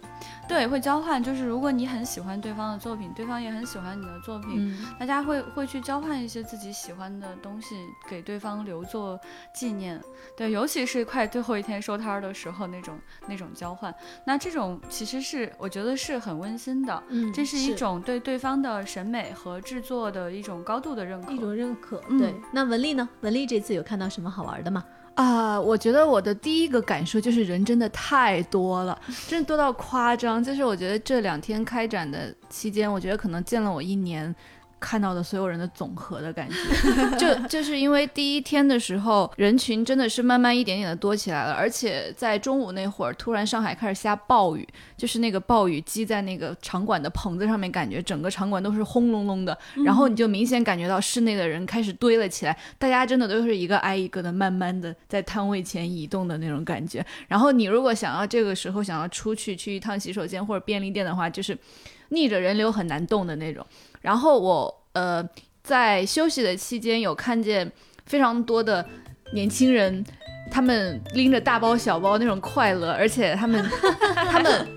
[0.48, 7.76] 对，会交换，就是如果你很喜欢对方的作品，对方也很喜欢你的作品，大家会会去交换一些自己喜欢的东西
[8.10, 9.20] 给对方留作
[9.54, 10.02] 纪念。
[10.36, 12.98] 对，尤其是快最后一天收摊儿的时候那种
[13.28, 13.94] 那种交换，
[14.26, 17.04] 那这种其实是我觉得是很温馨的。
[17.10, 22.02] 嗯，这是一种对对方的审美和制作的一种高度的认可，一种认可。
[22.18, 23.08] 对，那文丽呢？
[23.22, 24.84] 文丽这次有看到什么好玩的吗？
[25.20, 30.42] 啊，我觉得我的第一个感受就是人真的太多了，真的多到夸张。
[30.42, 34.34] 就是我觉得这两天开展的期间，我觉得可能见了我一年。
[34.80, 57.06] 看到的所有人的总和的感觉， 就就是因为第一天的时候，人群真的是慢慢一点点的多起来了，而且在中午那会儿，突然上海开始下暴雨，就是那个暴雨积在那个场馆的棚子上面，感觉整个场馆都是轰隆隆的，然后你就明显感觉到室内的人开始堆了起来，大家真的都是一个挨一个的，慢慢的在摊位前移动的那种感觉。
[57.28, 61.58] 然后你如果想要这个时候想要出去去一趟洗手间或者便利店的话，就是
[62.10, 63.66] 逆着人流很难动的那种。
[64.02, 65.28] 然后我呃
[65.64, 67.72] 在休息的期间有看见
[68.06, 68.88] 非常多的
[69.34, 70.06] 年轻人。
[70.52, 73.64] 他们拎着大包小包那种快乐，而且他们，
[74.32, 74.68] 他们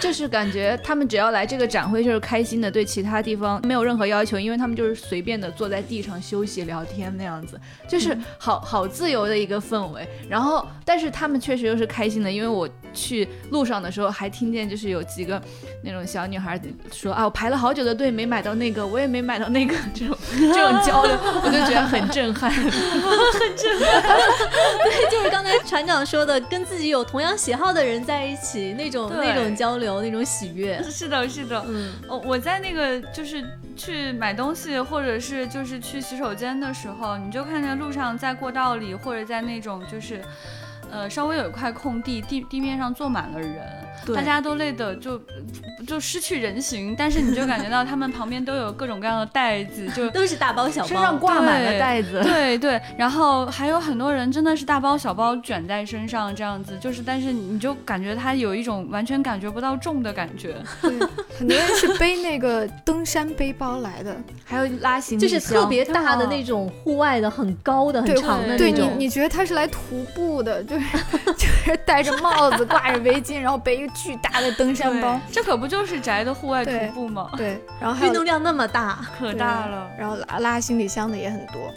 [0.00, 10.06] 就是感觉他们只要来这个展会就是开心的，对其他地方没有任何要求，因为他们就是随便的坐在地上休息聊天那样子，就是好好自由的一个氛围。
[10.28, 15.40] 然后，但是他们确实又是开心的，因为我去路上的时候还听见就是有几个
[15.82, 16.60] 那种小女孩
[16.92, 24.02] 说啊，我排了好久的队没买到那个，我也没买到那个，这种这种交流，我就觉得很震撼， 很震撼，
[24.84, 25.15] 对。
[25.16, 30.82] 就是刚才船长说的，跟自己有同样喜好的人在一起，那种那种交流，那种喜悦。
[30.82, 31.64] 是的，是的。
[31.66, 33.44] 嗯，哦，我在那个就是
[33.76, 40.22] 去买东西，或者是就是去洗手间的时候，你就看见路上在过道里，或者在那种就是。
[40.88, 43.60] 呃，稍微有一块空地，地地面上坐满了人，
[44.14, 45.20] 大家都累的就
[45.86, 52.56] 就失去人形，但是你就感觉到他们旁边都有各种各样的袋子，就 都是大包小包，身上挂满了袋子，对。
[52.58, 60.90] 对，然后还有很多人真的是大包小包卷在身上这样子，就是但是你就感觉他有一种完全感觉不到重的感觉，对，
[61.38, 70.76] 很多人是背那个登山背包来的，还有拉行李箱，就是特别大的那种户外的很高的很长的那种，对你你觉得他是来徒步的，就。
[71.36, 77.30] 就是戴着帽子，挂着围巾，然后背一个巨大的登山包，这可不就是宅的户外徒步吗？
[77.36, 81.72] 对，然后运动量那么大，可大了，然后拉拉行李箱的也很多。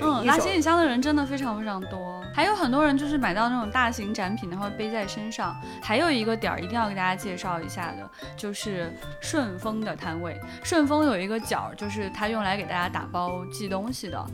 [0.00, 5.56] 嗯，拉行李箱的人真的非常非常多，还有很多人就是买到那种大型展品，然后背在身上。
[5.82, 10.38] 还有一个点儿一定要给大家介绍一下的，就是顺丰的摊位。
[10.62, 14.24] 顺丰有一个角，就是它用来给大家打包寄东西的。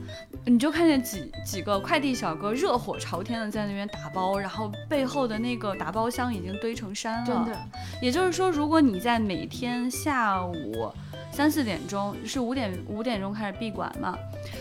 [0.44, 7.26] 你就看见几几个快递小哥热火朝天的在那边打包，然后背后的那个打包箱已经堆成山了。
[7.26, 7.58] 真的，
[8.02, 10.92] 也就是说，如果你在每天下午。
[11.32, 14.16] 三四点钟是五点五点钟开始闭馆嘛？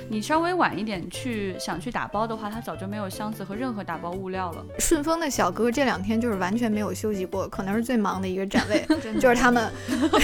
[0.10, 4.66] 你稍微晚一点去想去打包的话，他早就没有箱子和任何打包物料了。
[4.80, 8.86] 顺丰的小哥这两天就是完全没有休息过，可能是最忙的一个展位，
[9.20, 9.72] 就是他们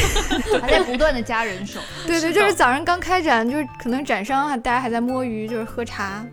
[0.61, 1.79] 还在不断的加人手。
[2.05, 6.25] 对对，就是早上刚开展，就是可能展商还，大家还在摸鱼，就是喝茶。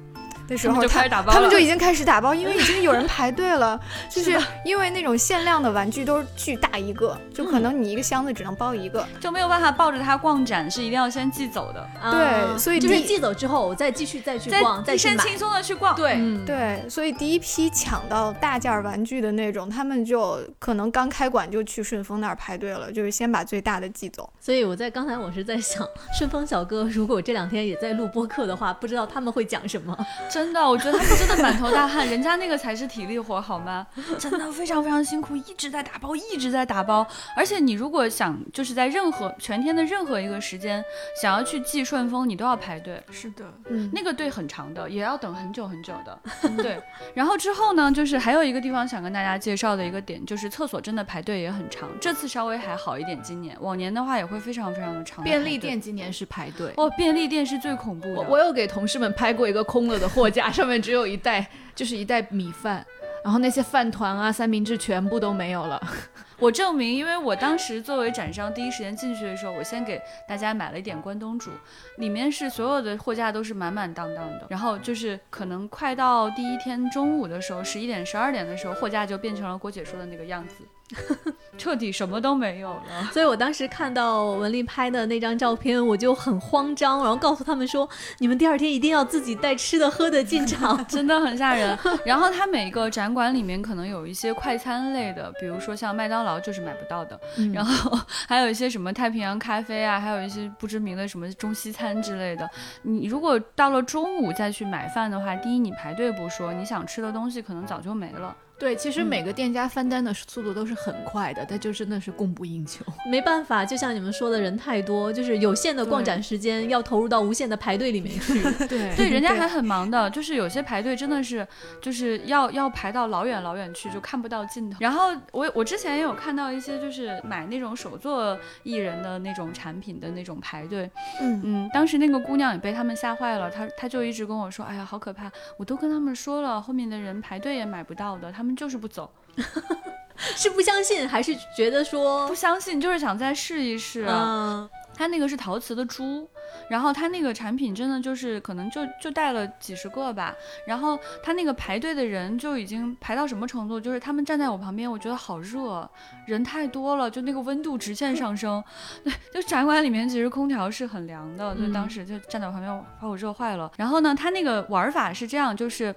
[0.49, 3.79] 的时候，他他们就已经开始打包，因为已经有人排队了。
[4.11, 11.87] 就是因为那种限量的玩具都是巨大一个，就可能你一个箱子只能包一个，就没有办法抱着它逛展，是一定要先寄走的。
[12.11, 15.95] 对，所以就是寄走之后，我再继续再去逛，再先轻松的去逛。
[15.95, 24.29] 对对，所以第一批抢到大件玩具的那种，他们就可能刚开馆就去顺丰那儿排队了，就是先把最大的寄走。
[24.41, 29.97] 所以我在刚才我是在想，顺丰小哥如果这两天也在录播客的话，不知道他们会讲什么。
[30.39, 33.85] 真的，我觉得他们真的满头大汗，人家那个才是体力活，好吗？
[34.21, 37.05] 真的非常非常辛苦，一直在打包，一直在打包。
[37.37, 40.83] 而且你如果想就是在任何全天的任何一个时间
[41.21, 43.03] 想要去寄顺丰，你都要排队。
[43.11, 46.19] 是的，嗯，那个队很长的，也要等很久很久的。
[46.63, 46.81] 对。
[47.15, 51.89] 然后之后呢，就是还有一个地方想跟大家介绍的一个点，就是厕所真的排队也很长。
[52.01, 55.25] 这次稍微还好一点，今年往年的话也会非常非常的长。
[55.25, 58.23] 便利店今年是排队哦，便利店是最恐怖的。
[58.29, 61.09] 我有给同事们拍过一个空了的货架，上面只有。
[61.09, 62.85] 一袋就是一袋米饭，
[63.25, 65.81] 然后那些饭团啊、三明治全部都没有了。
[66.39, 71.51] 我证明，因为我当时作为展商，第一时间进去的时候，我先给大家买了一点关东煮，
[71.97, 74.47] 里面是所有的货架都是满满当当的。
[74.51, 80.57] 然后就是可能快到第一天中午的时候，十一点、十二点的时候，货架就变成了郭姐说的那个样子。
[81.59, 97.19] 彻底什么都没有了，所以我当时看到文丽拍的那张照片，我就很慌张，然后告诉他们说：“你们第二天一定要自己带吃的喝的进场， 真的很吓人。”然后它每个展馆里面可能有一些快餐类的，比如说像麦当劳就是买不到的，
[97.53, 97.99] 然后
[98.29, 102.49] 还有一些什么太平洋咖啡啊，还有一些不知名的什么中西餐之类的。
[102.83, 108.35] 你如果到了中午再去买饭的话，第一你排队不说，你想吃的东西可能早就没了。
[108.59, 118.43] 对，其实每个店家翻单的速度都是很快的，但就真的是供不应求， 没办法，就像你们说的，人太多，就是有限的逛展时间要投入到无限的排队里面去。
[118.67, 121.47] 对对，人家还很忙的，就是有些排队真的是
[121.81, 124.77] 就是要要排到老远老远去，就看不到尽头。
[124.81, 130.91] 然后我我之前也有看到一些就是买那种手作艺人的那种产品的那种排队，
[131.21, 138.48] 嗯嗯，当时那个姑娘也被他们吓坏了，她她就一直跟我说，哎呀，好可怕，我都跟他们说了，后面的人排队也买不到的，他们。
[138.55, 139.11] 就是不走，
[140.37, 142.81] 是不相信还是觉得说不相信？
[142.81, 144.05] 就是想再试一试。
[144.09, 146.29] 嗯，他那个是陶瓷的猪，
[146.69, 150.35] 然后他那个产品真的就是可能就就带了几十个吧。
[150.67, 153.81] 然后他那个排队的人就已经排到什么程度？
[153.81, 155.89] 就是他们站在我旁边，我觉得好热，
[156.27, 158.63] 人太多了，就那个温度直线上升。
[159.05, 163.71] 对，就展馆里面其实空调是很凉的，就当时就站在我旁边，把我热坏了。
[163.77, 165.95] 然后呢，他那个玩法是这样，就是，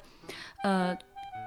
[0.63, 0.95] 呃。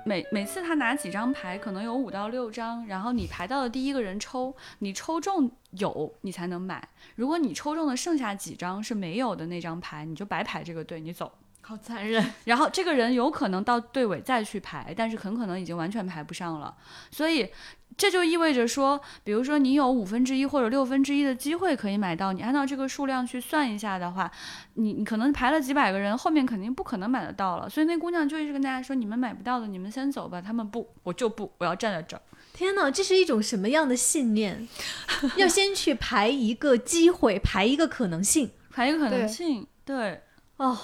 [0.04, 6.86] 每每次他拿几张牌，可能有五到六张，然后你排到的第一个人抽，你抽中有你才能买。
[7.16, 11.32] 如果你抽中的剩下几张是没有的那张牌，你就白排这个队，你走。
[11.64, 12.24] 好残忍。
[12.44, 16.74] 然后这个人有可能到队尾再去排，但是很可能已经完全排不上了。
[17.10, 17.48] 所以。
[17.96, 24.28] 这就意味着说，比如说你有五分之一或者六分之一的机会可以买到，你按照这个数量去算一下的话，
[24.72, 27.70] 你你可能排了几百个人，后面肯定不可能买得到了。
[27.70, 30.42] 所以那姑娘就一直跟大家说，你们买不到的，你们先走吧。
[30.42, 32.22] 他们不，我就不，我要站在这儿。
[32.52, 34.66] 天哪，这是一种什么样的信念？
[35.38, 39.64] 要先去排一个机会，排一个可能性，排一个可能性。
[39.84, 40.20] 对，
[40.56, 40.76] 哦。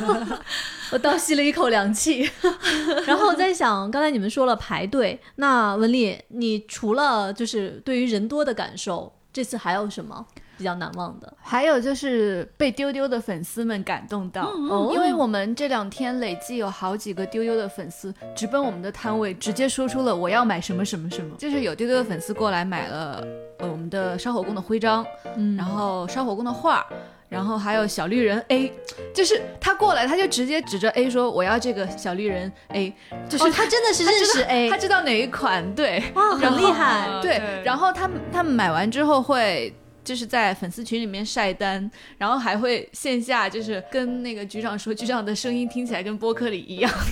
[0.92, 2.30] 我倒吸了一口凉气，
[3.06, 10.26] 然后在想，刚才你们说了排队，那文丽，你除了就是对于人多的感受，这次还有什么？
[10.56, 14.52] 比较难忘的，还有就是被丢丢的粉丝们感动到，
[14.92, 21.34] 因为我们这两天累计有好几个丢丢的粉丝直奔我们的摊位，直接说出了我要买什么什么什么。
[21.36, 23.20] 就是有丢丢的粉丝过来买了
[23.58, 26.86] 呃我们的烧火工的徽章，嗯，然后烧火工的画，
[27.28, 28.72] 然后还有小绿人 A，
[29.14, 32.92] 就是他过来他就直接指着 A 说我要这个小绿人 A，
[33.28, 39.74] 就是他真的是认识 A，他知道哪一款，对，哇， 很厉害，对，然后他他们买完之后会。
[40.04, 46.92] 就是在粉丝群里面晒单，然后还会线下就是跟那个局长说，局长的声音听起来跟播客里一样。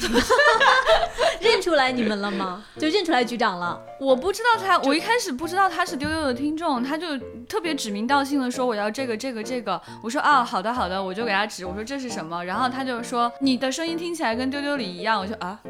[1.41, 2.65] 认出来你们了吗？
[2.79, 3.81] 就认出来局长了。
[3.99, 9.81] 我不知道他，我一开始不知道他是丢丢的听众，他就特别指名道姓的说我要这个这个这个。
[10.03, 12.45] 我说啊，好的好的，我就给他指，我说这是什么？
[12.45, 15.21] 然后他就说你的声音听起来跟丢丢里一样。
[15.21, 15.61] 我就啊，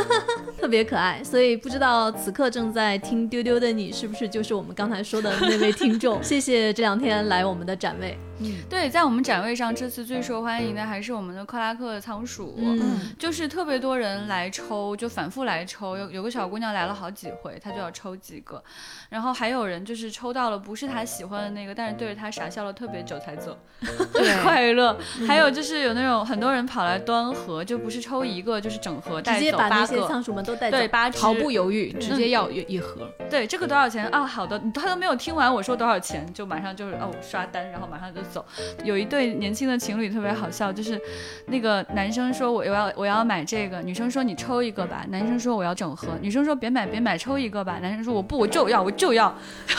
[0.60, 1.22] 特别可爱。
[1.24, 6.22] 所以不知道此刻正在听丢丢的你是不是就是我们刚才说的那位听众？
[6.22, 8.16] 谢谢这两天来我们的展位。
[8.40, 18.62] 嗯，对，在我们展位上，这次最受欢迎的还是我们的克拉克仓鼠，嗯，就是特别多人来抽，就反复来抽，有有个小姑娘来了好几回，她就要抽几个，
[19.08, 23.56] 然后还有人就是抽到了不是她喜欢的那个，但是对着她傻笑了特别久才走，
[24.42, 24.98] 快乐。
[25.28, 31.18] 还有就是有那种很多人跑来端盒，就不是抽一个，就是整盒带走，直接把那些仓鼠们都带走，对，八只。
[31.18, 33.08] 毫不犹豫直接要一一盒。
[33.30, 34.08] 对，这个多少钱？
[34.08, 34.26] 啊？
[34.26, 38.23] 好的，他都没有听完我说多少钱，就马上就是哦刷单，然后马上就。
[38.32, 38.44] 走，
[38.82, 41.00] 有一对年轻的情侣特别好笑，就是
[41.46, 49.34] 那个男生说我要我要买这个，女生说你抽一个吧，男生说我要整盒，女生说别买别买，抽一个吧，男生说我不我就要我就要，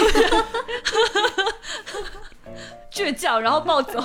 [2.91, 4.01] 倔强然后暴走，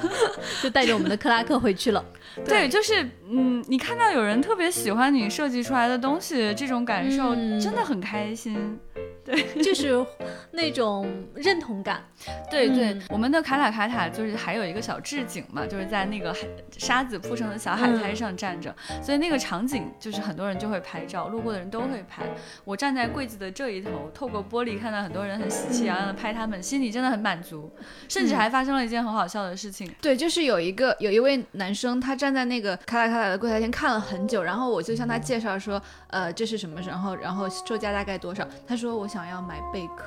[0.62, 2.04] 就带着我们的克拉克回去了。
[2.44, 8.78] 对，就是嗯，你看到有人特别喜欢你设计出来的东西，这种感受真的很开心。
[9.24, 10.04] 对， 就是
[10.52, 12.04] 那种认同感。
[12.50, 16.40] 对对，我们的卡塔卡塔就是还有一个小置景嘛，就是在那个海
[16.76, 22.22] 沙子铺成的小海滩上站着，所以那个场景就是很多人就会拍照，路过的人都会拍。
[22.64, 27.70] 我站在柜子的这一头，透过玻璃看到很多人很喜气洋洋的拍他们，心里真的很满足。
[28.08, 29.90] 甚至还发生了一件很好笑的事情。
[30.00, 36.80] 对，就是有一个有一位男生，他站在那个卡塔卡塔的柜台前看了很久，然后我就向他介绍说，呃，这是什么？
[36.82, 38.46] 然后然后售价大概多少？
[38.66, 40.04] 他说说我想要买贝壳。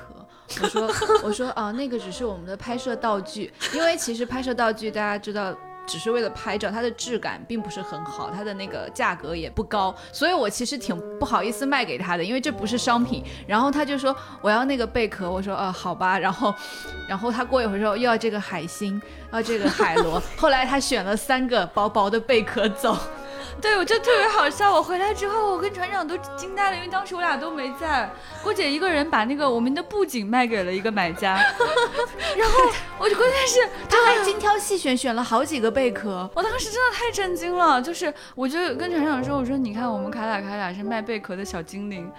[0.62, 0.90] 我说
[1.22, 5.54] 我说啊，那个只是我们的拍摄道具，因为其实拍摄道具大家知道，
[5.86, 13.22] 只是为了拍照，它的质感并不是很好，它的那个价格也不高，所以我其实挺不好意思卖给他的，因为这不是商品。
[13.46, 16.18] 然后他就说我要那个贝壳，我说啊好吧。
[16.18, 16.52] 然后
[17.08, 19.00] 然后他过一会儿说又要这个海星，
[19.32, 22.96] 要这个海螺，后来他选了三个薄薄的贝壳走。
[23.62, 24.72] 对，我就特别好笑。
[24.72, 28.10] 我回来之后，我跟船长都惊呆了，因为当时我俩都没在。
[28.42, 31.34] 郭姐一个人把那个我们的布景卖给了一个买家，
[32.36, 32.58] 然后
[32.98, 36.28] 我就关键是 他还精挑细选选了好几个贝壳。
[36.34, 42.10] 我当时真的太震惊了，就是我就跟船长说：“我说你看，我们卡塔卡塔是卖贝壳的小精灵，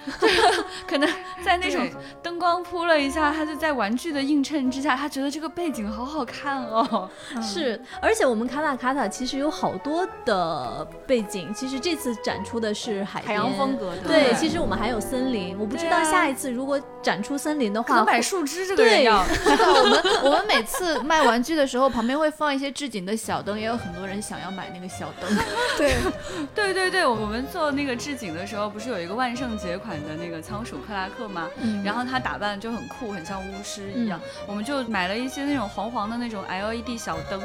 [0.88, 1.10] 可能
[1.44, 1.90] 在那种
[2.22, 7.10] 灯光铺了一下，他就在玩具的映衬之下，他觉得这个背景好好看哦。
[7.42, 11.26] 是，而且我们卡塔卡塔其实有好多的背。
[11.54, 14.34] 其实这次展出的是海海洋风格的，对。
[14.36, 19.24] 其实我们还有森林，我不知道下一次如果展出森林的话，买树枝这个人要。
[19.24, 25.30] 我们我们每次卖玩具的时候，旁边会放一些置景的小灯，也有很多人想要买那个小灯。
[25.78, 25.96] 对，
[26.54, 31.48] 对对对，我们做那个置景的时候，不是有一个万圣节款的那个仓鼠克拉克吗？
[31.86, 34.20] 然后他打扮就很酷，很像巫师一样。
[34.46, 37.42] 我们就买了一些那种黄黄的那种 LED 小灯，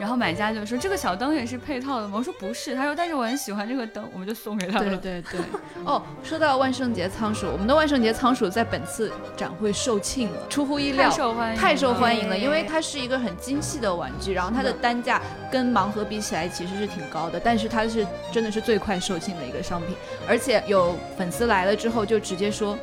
[0.00, 2.14] 然后买家就说这个小灯也是配套的吗？
[2.16, 3.18] 我说不是，他说但是。
[3.18, 4.84] 我很喜欢这个灯，我们就送给他了。
[4.84, 5.40] 对对对。
[5.84, 12.36] 哦，说到万圣节仓鼠，我们的万圣节仓鼠在本次展会售罄了，出乎意料，太受欢迎，太受欢迎了。
[12.36, 15.22] 因为它是一个很精细的玩具，然后它的单价
[15.52, 19.94] 跟盲盒比起来其实是挺高的，但是它是真的是最快售罄的一个商品。
[20.26, 22.76] 而且有粉丝来了之后就直接说。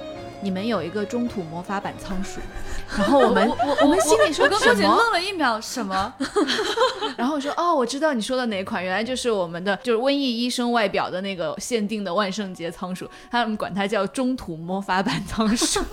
[0.46, 2.40] 你们有一个中土魔法版仓鼠，
[2.96, 4.96] 然后我们我我们心里说什么？
[4.96, 6.14] 愣了一秒，什么？
[7.18, 15.84] 然后我说哦，我知道你说的哪款，原来就是我们的，就是瘟疫医生外表的那个限定的万圣节仓鼠，他们管它叫中土魔法版仓鼠。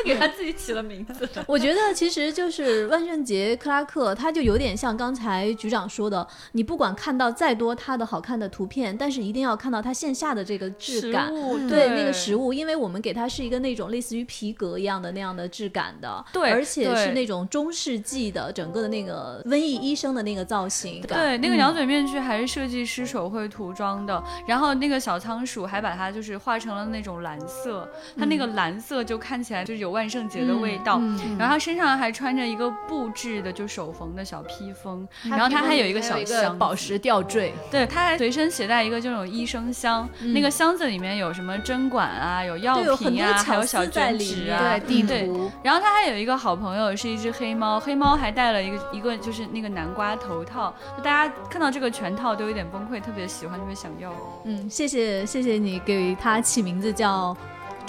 [0.06, 1.28] 给他自己起了名字。
[1.46, 11.32] 我觉得其实就是万圣节克拉克，他就有点像刚才局长说的，你不管看到再多他的好看的图片，但是一定要看到他线下的这个质感，
[11.68, 27.88] 对那个实物，因为我们给他是一个那种类似于皮革一样的那样的质感的，对，而且是那种中世纪的整个的那个瘟疫医生的那个造型，对，那个鸟嘴面具还是设计师手绘涂装的，然后那个小仓鼠还把它就是画成了那种蓝色，
[28.18, 31.00] 它那个蓝色就看起来就是有万圣节的味道，
[31.36, 54.12] 然后他身上还穿着一个布制的就手缝的小披风，然后他还有一个小箱宝石吊坠，对，他还随身携带一个这种医生箱，那个箱子里面有什么针管啊，有药品啊，还有小卷纸啊，地图，然后他还有一个好朋友是一只黑猫，黑猫还戴了一个一个就是那个南瓜头套，就大家看到这个全套都有点崩溃，特别喜欢，特别想要。
[54.44, 57.36] 嗯，谢谢谢谢你给他起名字叫。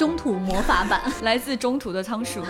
[0.02, 2.42] 中土魔法版， 来自中土的仓鼠。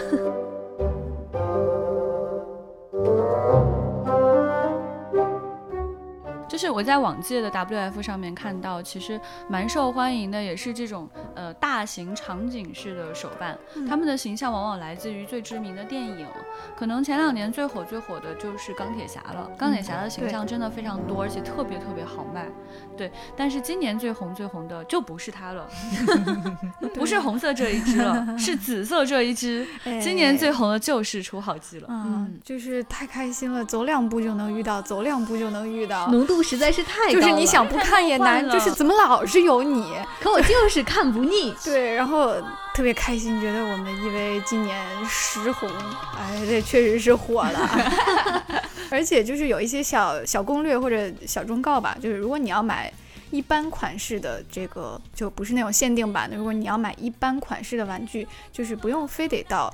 [6.51, 13.57] 就是我在往届的 WF 上面看到，其实蛮受欢迎的，也是这种呃大型场景式的手办。
[13.87, 16.27] 他们的形象往往来自于最知名的电影，
[16.75, 19.49] 可能前两年最火最火的就是钢铁侠了。
[19.57, 22.49] 钢铁侠的形象真的非常多，而且特别特别好卖。
[22.97, 25.65] 对，但是今年最红最红的就不是它了，
[26.93, 29.65] 不是红色这一只了，是紫色这一只。
[30.03, 36.40] 今年最红的就是出好机了，嗯，就是太开心了，走两步就能遇到，走两步就能遇到，浓度。
[36.41, 41.53] 实在是太高了，就是你想不看也难，就是怎么老是有你，可我就是看不腻。
[41.63, 42.35] 对，然后
[42.73, 44.77] 特别开心，觉得我们的 EVA 今年
[45.07, 45.69] 实红，
[46.17, 47.69] 哎，这确实是火了。
[48.89, 52.91] 而且就是有一些小小攻略或者小忠告吧，就是如果你要买
[53.29, 59.73] 一般款式的这个，就不是那种限定版的，如果你要买一般款式的玩具，就是不用非得到。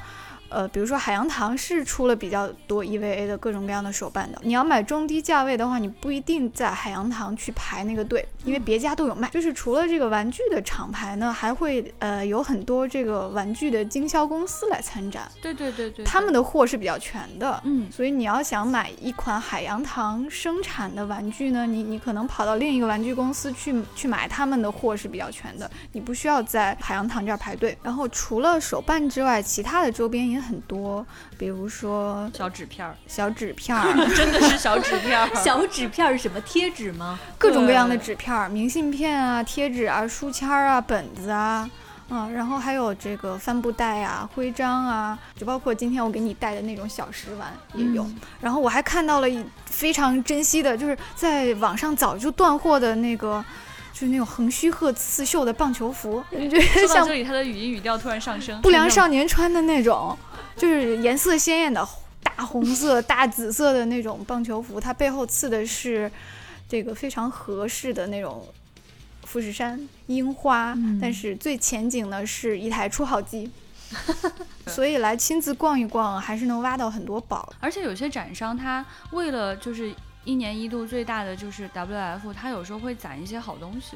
[0.49, 4.39] 呃，比如说海洋堂是出了比较多 EVA 的各种各样的手办的。
[4.43, 9.29] 你要买中低价位的话，你不一定在海洋堂去排那个队，因为别家都有卖。
[9.29, 15.29] 就是除了这个玩具的厂牌呢，还会呃有很多这个玩具的经销公司来参展。
[15.41, 17.61] 对对对对，他们的货是比较全的。
[17.65, 27.77] 嗯，所以你要想买一款海洋堂生产的玩具呢，你你可能跑到另一个玩具公司去去买，他们的货是比较全的，你不需要在海洋堂这儿排队。
[27.83, 30.36] 然后除了手办之外，其他的周边也。
[30.41, 31.05] 很多，
[31.37, 35.29] 比如说小纸片儿，小纸片儿， 真的是小纸片儿。
[35.35, 36.39] 小纸片儿是什么？
[36.41, 37.19] 贴纸吗？
[37.37, 41.69] 各种各样的纸片儿，明信片啊，贴纸啊，书签啊，本子啊，
[42.09, 48.05] 嗯，然后还有这个帆布袋啊，徽章啊，就包括今天我给你带的那种小食玩也有。
[48.39, 49.27] 然后我还看到了
[49.65, 53.43] 非常珍惜的，就是在网上早就断货的那个。
[53.99, 58.61] 就是那种横须贺刺绣的棒球服，说到这里，他的语音语调突然上升。
[58.61, 60.15] 不良少年穿的那种，
[60.55, 61.83] 就是颜色鲜艳的
[62.21, 66.11] 大红色、大紫色的那种棒球服，它背后刺的是
[66.69, 68.47] 这个非常合适的那种
[69.23, 73.49] 富士山樱花，但是最前景呢是一台出号机，
[74.67, 77.51] 所以来亲自逛一逛，还是能挖到很多宝。
[77.59, 79.91] 而且有些展商他为了就是。
[80.27, 83.95] 一年一度最大的就是 WF，它有时候会攒一些好东西。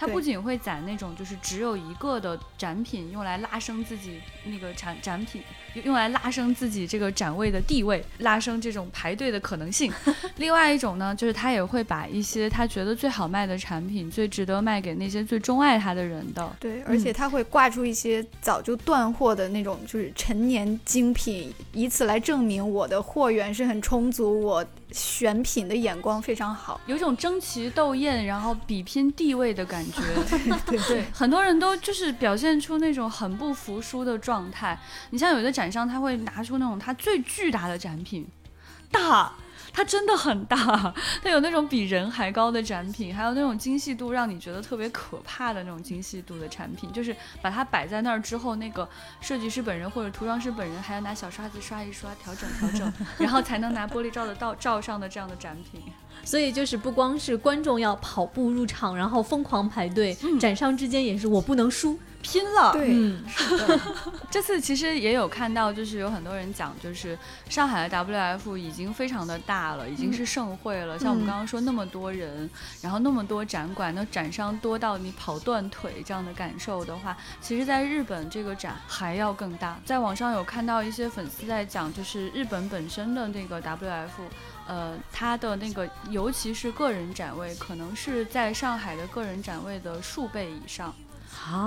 [0.00, 5.42] 它不仅会攒那种就是只有一个的展品，用来拉升自己那个展展品，
[5.82, 9.92] 用来拉升自己这个展位的地位，拉升这种排队的可能性。
[10.38, 16.56] 另外一种呢，就是他也会把一些他觉得最好卖的产品，最值得卖给那些最钟爱他的人的。
[16.60, 30.02] 对，而且他会挂出一些早就断货的那种就是陈年精品，以此来证明我的货源是很充足，我选品的眼光非常好，有种争奇斗艳，然后比拼地位的感觉。
[30.66, 34.78] 对对，很多人都就是表现出那种很不服输的状态。
[35.10, 38.26] 你像有的展商，他会拿出那种他最巨大的展品，
[38.90, 39.32] 大。
[39.72, 40.56] 它真的很大，
[41.22, 48.88] 它有那种比人还高的展品，还有那种精细度让你觉得特别可怕的那种精细度的产品，就是把它摆在那儿之后，那个
[49.20, 55.80] 设计师本人或者涂装师本人还要拿小刷子刷一刷，调整调整， 然后才能拿玻璃罩的到罩上的这样的展品。
[56.24, 61.98] 所以就是不光是观众要跑步入场，然后疯狂排队，展商之间也是我不能输。
[62.20, 62.72] 拼了！
[62.72, 62.88] 对，
[63.28, 63.80] 是的。
[64.30, 67.16] 这次其实也有看到，就是有很多人讲，就是
[67.48, 70.98] 上海的 WF 已经非常的大了，已经是盛会了。
[70.98, 72.48] 像我们刚刚说那么多人，
[72.82, 79.80] 然后那么多展馆，那展商多到你跑断腿这样的感受的话，其实在日本这个展还要更大。
[79.84, 84.08] 在网上有看到一些粉丝在讲，就是日本本身的那个 WF，
[84.66, 90.94] 呃，它的那个尤其是个人展位，可能是在上海的个人展位的数倍以上。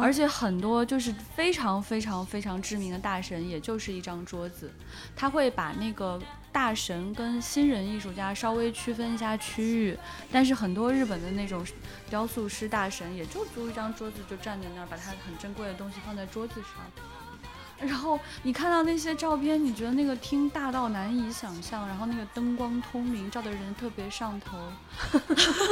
[0.01, 4.71] 而且很多就是非常非常非常知名的大神，也就是一张桌子，
[5.15, 9.97] 他会把那个大神跟新人艺术家稍微区分一下区域，
[10.31, 11.65] 但是很多日本的那种
[12.09, 16.71] 雕塑师大神，也就租一张桌子就站在那儿，把他很珍贵的东西放在桌子上。
[17.81, 24.57] 然后你看到那些照片，你觉得那个厅大到难以想象，然后那个灯光通明，照的人特别上头。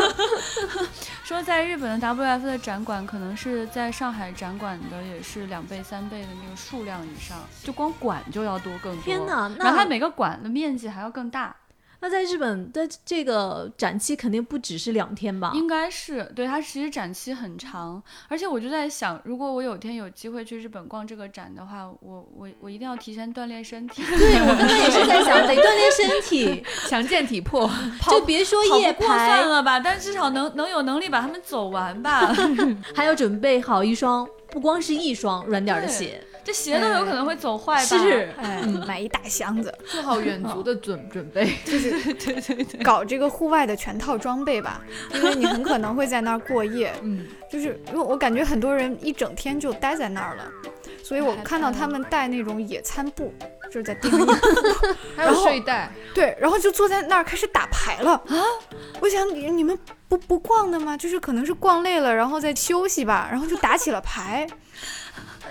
[1.24, 9.03] 说在日本的 WF 的展馆，可能是在上海展馆的也是两倍三倍的那个数量以上，就光馆就要多更多。
[9.03, 9.49] 天哪！
[9.57, 11.55] 然后它每个馆的面积还要更大。
[12.02, 15.52] 那在日本的这个展期肯定不只是两天吧？
[15.54, 24.02] 应该是，对它其实展期很长，而且我就在想，如果我有天有机会去日本逛这个展的话，我我我一定要提前锻炼身体。
[24.08, 27.70] 对我刚才也是在想，得锻炼身体， 强健体魄，
[28.10, 32.34] 就别说夜排了吧，但至少能能有能力把它们走完吧。
[32.95, 36.24] 还要准备好一双，不光是一双软点的鞋。
[36.43, 37.81] 这鞋都有可能会走坏吧？
[37.81, 38.33] 是，
[38.87, 44.81] 买一大箱子，做好远足的准准备， 就是对对对，搞这个户外的全套装备吧，
[45.13, 46.93] 因为你很可能会在那儿过夜。
[47.03, 50.45] 嗯，就是因为我感觉很多人一整天就待在那儿了，
[51.03, 53.33] 所以我看到他们带那种野餐布，
[53.65, 54.27] 就是在地上，
[55.15, 58.43] 还有睡袋，对，然后就坐在那儿开始打牌了啊！
[59.01, 59.77] 我想你你们
[60.07, 60.97] 不不逛的吗？
[60.97, 64.47] 就是可能是逛累了，然后再休息吧，然后就打起了牌。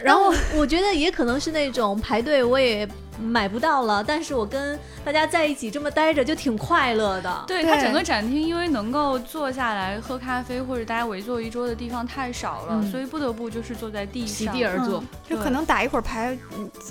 [0.03, 2.89] 然后我觉得也可能是那种排队我也
[3.21, 7.45] 买不到了，但是我跟大家在一起这么待着就挺快乐的。
[7.47, 16.39] 对它整个展厅，因为能够坐下来喝咖啡或者大家围坐一桌的地方太少了，所以不得不就是坐在地上，席地而坐，就可能打一会儿牌，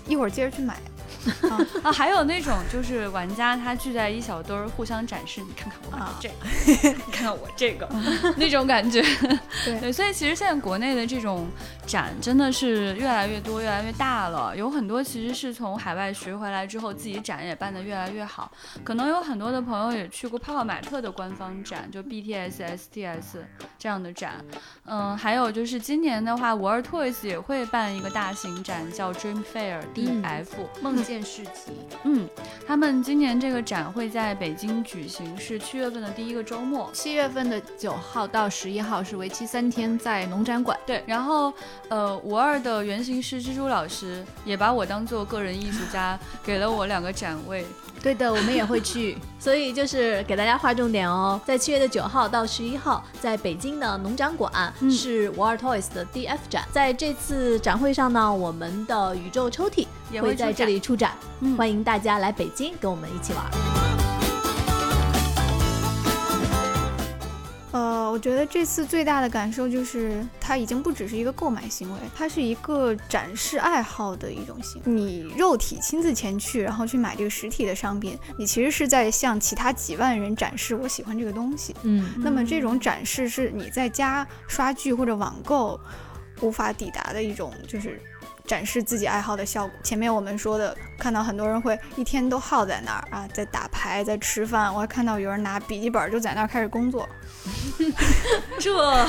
[0.06, 0.76] 一会儿接着去买。
[1.84, 7.90] 啊，还有那种就是玩家他聚在一小堆儿互相展示，你看看我这个，你看看我这个，
[8.38, 9.02] 那种感觉。
[9.66, 11.48] 对，所以其实现在国内的这种
[11.86, 14.56] 展真的是越来越多、越来越大了。
[14.56, 18.52] 有很多其实是从海外学回来之后，自己展也办得越来越好。
[18.84, 23.40] 可能有很多的朋友也去过泡泡玛特的官方展，就 BTS、STS
[23.78, 24.44] 这样的展。
[24.86, 30.48] 嗯，还有就是今年的话，World Toys 也会办一个大型展，叫 Dream Fair DF
[30.82, 31.17] 梦见。
[31.22, 31.72] 市集，
[32.04, 32.28] 嗯，
[32.66, 40.78] 他们今年这个展会在北京举行，是七月份的第一个周末，七月份的九号到十一号是为期三天，在农展馆。
[40.86, 41.54] 对，然后
[41.90, 47.66] 呃，五二的原型师蜘蛛老师也把我当做个人艺术家，给了我两个展位。
[48.08, 61.18] 对的，我们也会去，所以就是给大家划重点哦，在七月的九号到十一号，在北京的农展馆是 War Toys 的 DF 展，在这次展会上呢，我们的宇宙抽屉也会在这里出展，
[61.58, 64.17] 欢迎大家来北京跟我们一起玩。
[67.72, 74.92] 呃，我觉得这次最大的感受就是，它已经不只是一个购买行为，它是一个展示爱好的一种行为。
[74.92, 81.76] 你肉体亲自前去，然后去买这个实体的商品，你其实是在向其他几万人展示我喜欢这个东西。
[81.84, 85.80] 嗯，那么这种展示是你在家刷剧或者网购
[86.42, 88.02] 无法抵达的一种，就是。
[88.48, 89.78] 展示自己爱好的效果。
[89.84, 94.74] 前面我们说的，看到很多人会一天都耗在那儿啊，在打牌，在吃饭。
[94.74, 97.10] 我还看到有人拿笔记本就在那儿开始工作，
[98.60, 99.08] 这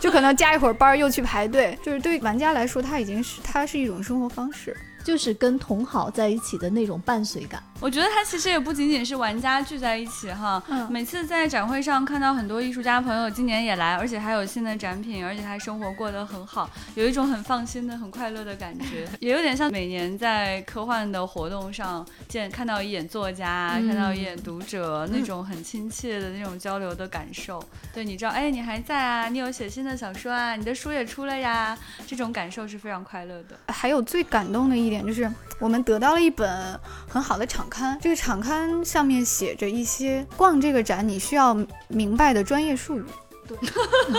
[0.00, 1.78] 就可能加一会儿班又去排队。
[1.82, 4.76] 就是对玩家来说，它已经是它是一种生活方式。
[5.06, 7.62] 就是跟同好在一起的那种伴随感。
[7.78, 10.60] 我觉得它其实也不仅仅是玩家聚在一起哈。
[10.66, 10.90] 嗯。
[10.90, 19.06] 每次在展会上看到很多艺术家朋友今年也来，而且还有新的展品，而且还生活过得很好，有一种很放心的、很快乐的感觉。
[19.20, 27.62] 也有点像每年在科幻的活动上见看到一眼作家，看到一眼读者，那种很亲切的那种交流的感受。
[27.94, 29.28] 对，你知道，哎，你还在啊？
[29.28, 30.56] 你有写新的小说啊？
[30.56, 31.78] 你的书也出了呀？
[32.08, 33.56] 这种感受是非常快乐的。
[33.72, 34.95] 还有最感动的一点。
[35.04, 35.28] 就是
[35.58, 36.78] 我们得到了一本
[37.08, 41.56] 很好的场刊，这个场刊上面写着一些逛这个展你需要
[41.88, 43.04] 明白的专业术语。
[43.48, 43.56] 对，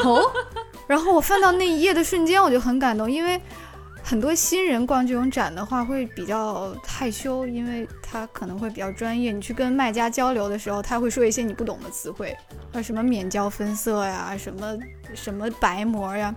[0.04, 0.22] 哦，
[0.88, 3.40] 然后我翻到那一页的瞬间，我就很感动，因为
[4.02, 9.34] 很多新人逛这种展的话会比较害羞，因为他可能会比较专业。
[9.34, 12.34] 你去跟卖家交流的时候，他会说一些你不懂的词汇，
[12.72, 14.78] 啊，什么免胶分色呀，什么
[15.14, 16.34] 什么白膜呀。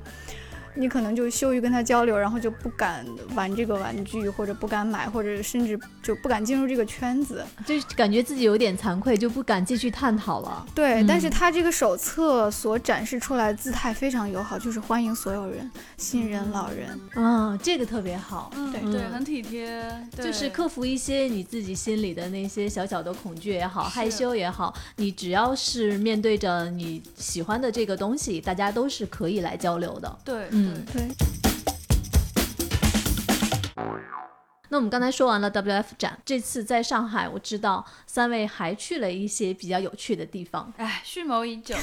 [0.81, 3.05] 你可能就羞于跟他交流，然后就不敢
[3.35, 10.67] 玩这个玩具，或者不敢买，或者甚至就不敢进入这个圈子，就感觉自己有点惭愧，就不敢继续探讨了。
[10.75, 16.99] 对，但是他这个手册所展示出来姿态非常友好，就是欢迎所有人，新人、老人。
[17.15, 18.51] 嗯，这个特别好。
[18.73, 19.83] 对对，很体贴。
[20.17, 30.19] 就是克服一些你自己心里的那些小小的恐惧也好，害羞也好，你只要是面对着你喜欢的这个东西，大家都是可以来交流的。
[30.25, 30.47] 对。
[30.51, 31.09] 嗯，对。
[34.73, 40.73] 那我们刚才说完了 WF 展，这次在上海，我知道三位还去了一些比较有趣的地方。
[40.77, 41.75] 哎，蓄谋已久。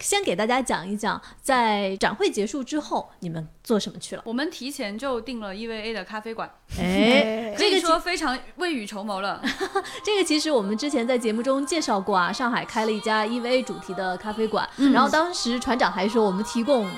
[0.00, 4.22] 先给大家讲一讲，在展会结束之后，你们做什么去了？
[4.26, 6.50] 我们提前就订了 EVA 的咖啡馆。
[6.76, 9.40] 哎， 这个说非常未雨绸缪了。
[10.04, 16.90] 这个其实我们之前在节目中介绍过啊，上海开了一家 EVA 主题的咖啡馆，然后当时船长还说我们提供。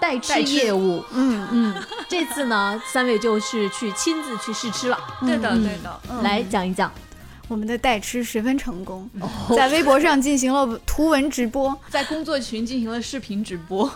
[0.00, 1.46] 代吃业务，嗯。
[1.50, 1.74] 嗯，
[2.08, 6.90] 这次呢， 三位就是去亲自去试吃了，对的对的，来讲一讲。
[7.48, 9.08] 我们的代吃十分成功，
[9.56, 13.88] 在微博上进行了图文直播，在工作群进行了视频直播。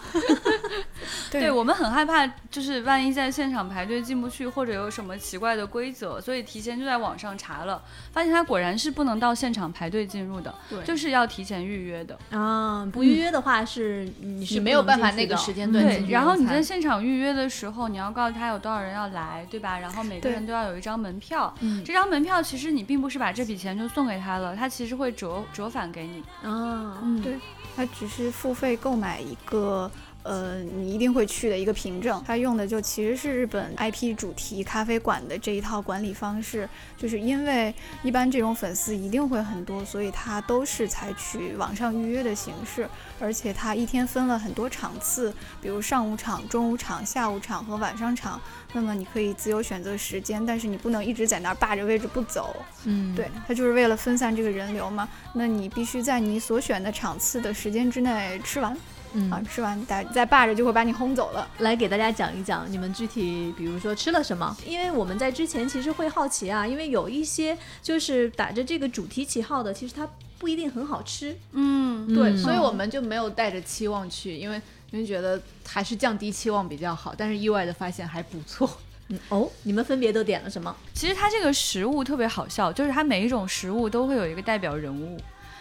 [1.30, 10.54] 对我们很害怕，就是万一在现场排队进不去，或者有什么奇怪的规则，所以提前就在网上查了，发现它果然是不能到现场排队进入的，
[10.84, 12.86] 就是要提前预约的啊。
[12.92, 19.78] 不预约的话是你是没有办法那个时间段对，然后你在现场预约的时候，你要告诉他有多少人要来，对吧？
[19.78, 21.52] 然后每个人都要有一张门票，
[21.84, 26.98] 这张门票其实你并不是把这笔钱就送给他了，他其实会折折返给你啊。
[27.02, 27.38] 嗯，对，
[27.76, 29.90] 他只是付费购买一个。
[30.22, 48.38] 呃，你一定会去的一个凭证，它用的就其实是日本 IP 主题咖啡馆的这一套管理方式，就是因为一般这种粉丝一定会很多，所以它都是采取网上预约的形式，而且它一天分了很多场次，比如上午场、中午场、下午场和晚上场，
[48.74, 52.54] 那么你可以自由选择时间，但是你不能一直在那儿霸着位置不走。
[52.84, 58.76] 嗯，对，它就是为了分散这个人流嘛，那你必须在你所选的场次的时间之内吃完。
[59.12, 61.48] 嗯啊，吃完再再霸着就会把你轰走了。
[61.58, 64.56] 来给大家讲一讲你们具体，比如说吃了什么？
[64.66, 70.08] 因为我们在之前其实会好奇啊，因为有一些就是打着这个主题旗号的，其实它
[70.38, 71.36] 不一定很好吃。
[71.52, 77.14] 嗯，对，所以我们就没有带着期望去，因为因为觉得还是降低期望比较好。
[77.16, 78.70] 但是意外的发现还不错。
[79.08, 80.74] 嗯哦，你们分别都点了什么？
[80.94, 85.18] 其实它这个食物特别好笑，就是它每一种食物都会有一个代表人物。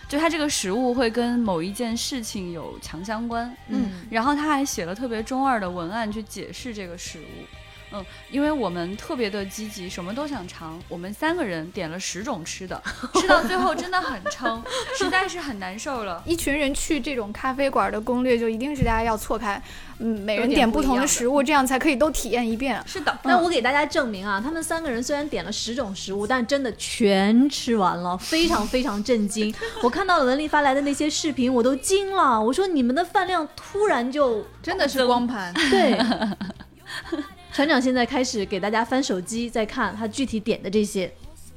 [0.10, 7.46] 就它这个食物会跟某一件事情有强相关，嗯，然后他还写了特别中二的文案去解释这个食物。
[7.92, 10.80] 嗯，因为我们特别的积极，什么都想尝。
[10.88, 12.82] 我们三个人点了十种吃的，
[13.20, 14.62] 吃到最后真的很撑，
[14.98, 16.22] 实在是很难受了。
[16.26, 19.62] 一群人去这种咖啡馆的攻略，就一定是大家要错开，
[19.98, 22.80] 嗯，每人点不同的食物，这样才可以都体验一遍。
[22.86, 29.54] 是的，那我给大家证明啊，他们三个人虽然点了十种食物，但真的全吃完了，非常非常震惊。
[29.82, 32.40] 我看到了文丽发来的那些视频，我都惊了。
[32.40, 36.00] 我说你们的饭量突然就真的是光盘，对。
[37.52, 41.12] 船长现在开始给大家翻手机，在看他具体点的这些。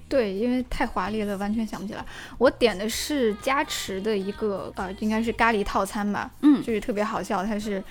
[0.09, 2.05] 对，因为太华丽了，完全想不起来。
[2.37, 6.31] 我点的是加持的一个，呃，应该是咖喱套餐吧。
[6.43, 7.83] 嗯，就是特别好笑，它是，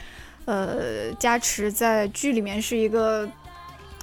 [0.45, 3.27] 呃，加持在剧里面是一个，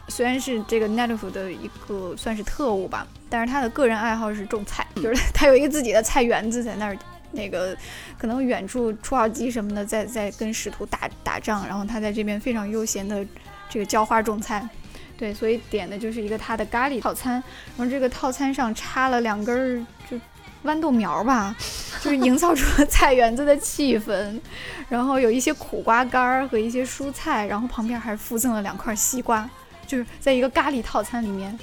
[0.08, 6.98] 虽然是这个 Netflix 的一个算是特务吧，但是他的个人爱好是种菜，就是他有一个自己的菜园子在那儿，
[7.30, 7.76] 那个
[8.18, 13.24] 可能远处出号机什么的在在跟使徒打打仗，然后他在这边非常悠闲的。
[13.68, 14.68] 这个浇花种菜，
[15.16, 17.34] 对，所以点的就是一个它的咖喱套餐，
[17.76, 20.18] 然后这个套餐上插了两根儿就
[20.64, 21.54] 豌豆苗吧，
[22.00, 24.40] 就是营造出了菜园子的气氛，
[24.88, 29.48] 然后有一些苦瓜干儿和一些蔬菜，然后旁边还附赠了两块西瓜，
[29.86, 31.56] 就是在一个咖喱套餐里面。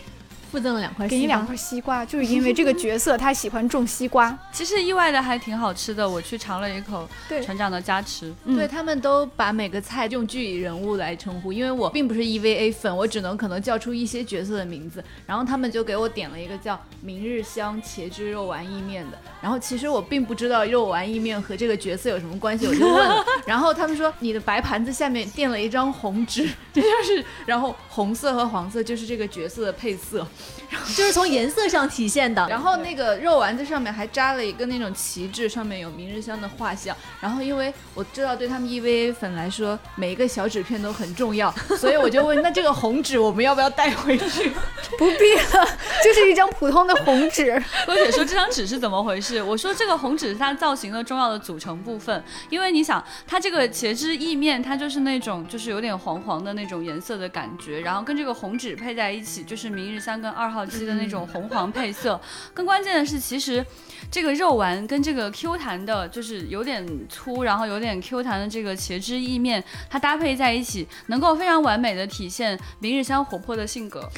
[0.55, 4.37] 附赠了两块，给你两块西瓜，就是因为这个角色他喜欢种西瓜。
[4.53, 7.05] 其实意外的还挺好吃的，我去尝了一口。
[7.27, 8.33] 对，船长的加持。
[8.45, 15.03] 对他们都把每个菜用具体人物来称呼，因为我并不是 EVA 粉，我只能可能叫出一些角色的名字。
[15.25, 19.17] 然后他们就给我点了一个叫明日香茄汁肉丸意面的。
[19.41, 23.25] 然后其实我并不知道肉丸意面和这个角色有什么关系，我就问了。
[23.45, 30.25] 然后他们说你的白盘子下面垫了一张红纸，这 就是，然后红色和黄色就是这个角色的配色。
[30.95, 36.95] 就是从颜色上体现的，然后那个肉丸子上面还扎了一个那种旗帜，上面有明日香的画像。
[37.19, 44.51] 然后因为我知道对他们 EVA 粉来说，每一个小纸片都很重要， 所以我就问，那这个红纸我们要不要带回去？
[44.97, 45.67] 不必了，
[46.03, 47.61] 就是一张普通的红纸。
[47.85, 49.41] 郭姐说这张纸是怎么回事？
[49.41, 60.65] 我说这个红纸是它造型的重要的组成部分，因为你想，它这个茄汁意面，它就是那种就是有点黄黄的那种颜色的感觉，然后跟这个红纸配在一起，就是明日香跟二号。
[60.65, 62.19] 机的那种 红黄配色，
[62.53, 63.63] 更关键的是，其实
[64.09, 74.09] 这个肉丸跟这个 Q 弹的，就是有点粗，然后有点 Q 弹的这个茄汁意面，它搭配在一起，能够非常完美的体现明日香活泼的性格。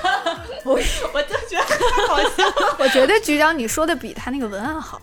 [0.64, 0.72] 我
[1.14, 2.44] 我就觉得好笑，
[2.78, 5.00] 我觉得局长你说的比他那个文案好。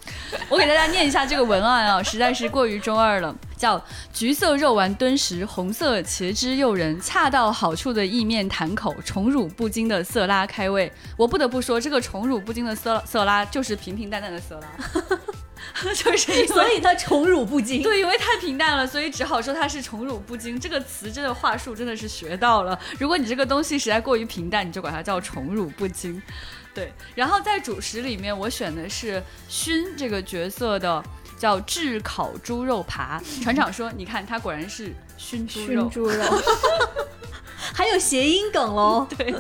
[0.50, 3.36] 我给大家念一下这个文案啊，实在是过于中二了。
[3.62, 3.80] 叫
[4.12, 10.92] 橘色肉丸敦实，红色茄汁诱人，恰到好处的意面弹口，宠辱不惊的色拉开胃。
[11.16, 14.68] 我不得不说，这个宠辱不惊的色色拉就是平平淡淡的色拉，
[15.94, 17.84] 就是所以它宠辱不惊。
[17.84, 20.60] 对，因为太平淡了，所以只好说它是宠辱不惊。
[20.60, 22.80] 这个词真的话术真的是学到了。
[22.98, 26.20] 如果你这个东西实在过于平淡，你就管它叫宠辱不惊。
[26.74, 31.04] 对，然后在主食里面，我选的是熏这个角色的。
[31.42, 36.24] 叫炙烤猪肉扒，船长说：“你看，它果然是熏猪肉。”熏猪肉，
[37.74, 39.08] 还有谐音梗喽。
[39.18, 39.34] 对，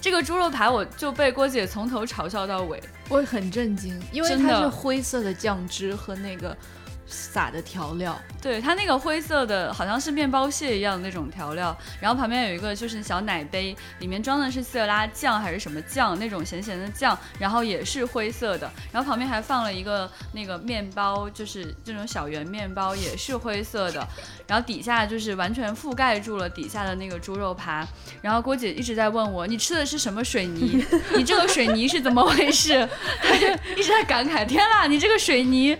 [0.00, 6.56] 这个猪肉扒我就被郭姐从头嘲笑到尾，我很震惊，因为它是灰色的酱汁和那个。
[7.12, 24.06] 撒的调料，对它那个灰色的，好像是面包屑一样的那种调料，然后旁边有一个就是小奶杯，里面装的是色拉酱还是什么酱，那种咸咸的酱，然后也是灰色的，然后旁边还放了一个那个面包，就是这种小圆面包，也是灰色的，
[24.46, 27.86] 然后底下就是完全覆盖住了底下的那个猪肉扒，
[28.22, 30.82] 然后郭姐一直在问我，你吃的是什么水泥？
[31.14, 32.88] 你这个水泥是怎么回事？
[33.22, 33.46] 她就
[33.76, 35.76] 一直在感慨，天啦，你这个水泥。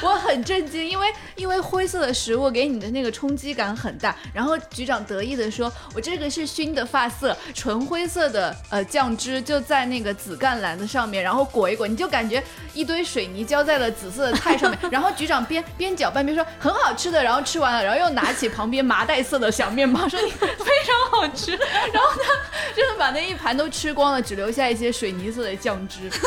[0.00, 1.06] 我很震震惊，因为
[1.36, 4.14] 因为灰色的食物给你的那个冲击感很大。
[4.32, 12.42] 然后局长得意的说：“我这个是熏的发色，纯灰色的呃酱汁就在那个紫甘蓝的上面，然后裹一裹，你就感觉
[12.74, 14.78] 一堆水泥浇在了紫色的菜上面。
[14.90, 20.48] ”然后局长边边搅拌边说：“很好吃的。”然后吃完了，然后又拿起旁边麻袋色的小面包说：“你 非
[20.84, 21.52] 常好吃。”
[21.92, 26.10] 然后他真的把那一盘都吃光了，只留下一些水泥色的酱汁。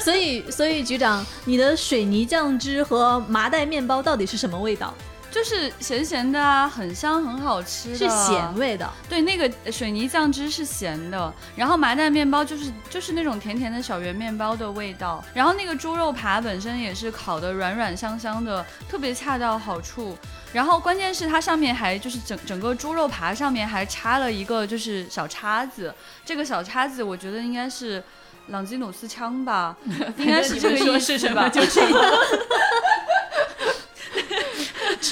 [0.00, 4.92] 所以，所以局长，你的水泥酱汁和麻袋面包到底是什么味道？
[5.30, 8.88] 就是咸咸的啊，很香，很好吃，是咸味的。
[9.08, 15.24] 对，那个水泥酱汁是咸的，然后麻袋面包就是就是那种甜甜的小圆面包的味道。
[15.34, 20.16] 然后那个猪肉扒本身也是烤的软软香香的，特别恰到好处。
[20.52, 25.92] 然后关键是它上面还就是整整个猪肉扒上面还插了一个就是小叉子，
[26.24, 28.00] 这个小叉子我觉得应该是。
[28.48, 29.74] 朗基努斯枪吧，
[30.18, 31.48] 应该是这个意思吧？
[31.48, 32.18] 就这个。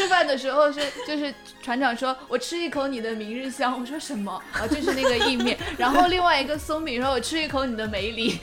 [0.03, 1.33] 吃饭的时候是就是
[1.63, 4.33] 船长说：“我吃一口你的明日香。”我说什么？
[4.53, 5.57] 啊，就是那个意面。
[5.79, 8.41] 然后另外一个松饼说：“我吃一口你的梅里。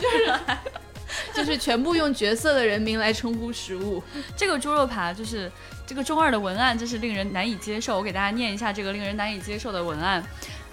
[0.00, 0.40] 就是
[1.34, 4.00] 就是全部用角色的人名来称呼食物。
[4.36, 5.50] 这个猪肉扒就是
[5.84, 7.96] 这个中二的文案，真是令人难以接受。
[7.96, 10.22] 我给大家念一下这个令人难以接受的文案。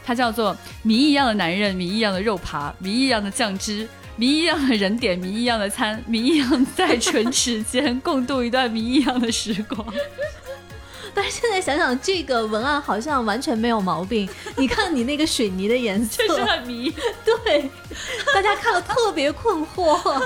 [0.05, 3.87] 它叫做谜一样的男人，谜一样的肉扒，谜一样的酱汁，
[4.17, 9.87] 谜一样的人点谜一样的餐， 谜一样在唇齿间共度一段谜一样的时光。
[11.13, 14.29] 但是现在想想，这个文案好像完全没有毛病。
[14.57, 16.93] 你看你那个水泥的颜色，确实很迷。
[17.23, 17.69] 对，
[18.33, 20.21] 大家看了特别困惑。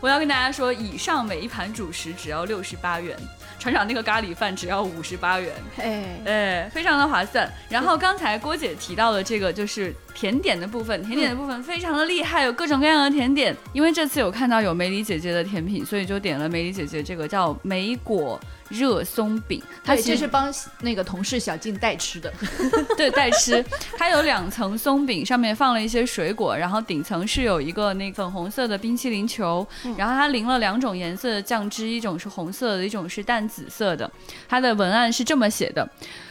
[0.00, 3.18] 我要跟大家说，以上每一盘主食只要六十八元。
[3.64, 7.50] 船长那个咖喱饭只要五十八元，哎哎，非常的划算。
[7.70, 13.56] 然后刚才郭姐提到的这个就是甜点的部分，甜点的部分非常的厉害，有各种各样的甜点。
[13.72, 18.38] 因为这次有看到有梅里姐姐的甜品，所以就点了梅里姐姐这个叫梅果。
[18.74, 22.32] 热松饼，它其实是帮那个同事小静代吃的，
[22.96, 23.64] 对，代吃。
[23.96, 29.66] 它有两层松饼，上面放了一些水果，然后顶层是有一个那粉红色的冰淇淋球，
[29.96, 34.10] 然后它淋了两种颜色的酱汁，一种是红色的，一种是淡紫色的。
[34.48, 35.88] 它的文案是这么写的：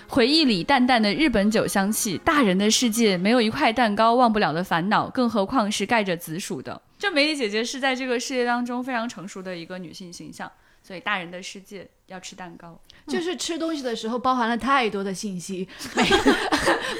[0.07, 6.81] 回忆里淡淡的日本酒香气，大人的世界没有一块蛋糕忘不了的烦恼，更何况是盖着紫薯的。
[6.99, 10.49] 这梅丽姐姐是在这个世界当中非常成熟的一个女性形象。
[10.85, 12.77] 所以大人的世界要吃蛋糕，
[13.07, 15.65] 就是吃东西的时候包含了太多的信息，
[15.95, 16.09] 每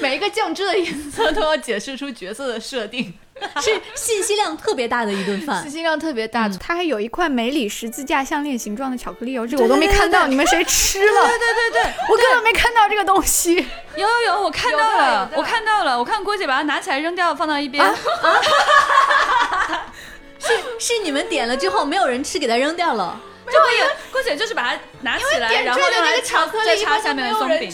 [0.00, 3.12] 每一个酱汁的颜色都要解释出角色的设定，
[3.60, 6.48] 是信息量特别大的一顿饭，信息量特别大。
[6.48, 11.28] 它还有一块梅里十字架项链形状的巧克力哦，这个我都没看到，你们谁吃了？
[11.28, 13.54] 对对对对，我根本没看到这个东西。
[13.96, 17.84] 有有有，我看到了，我看到了，我看郭姐把它拿起来扔掉，放到一边。
[20.38, 23.20] 是是你们点了之后没有人吃，给它扔掉了。
[23.46, 27.70] 就可以，郭姐就是把它拿起来，然后用来巧克力插下面的松饼。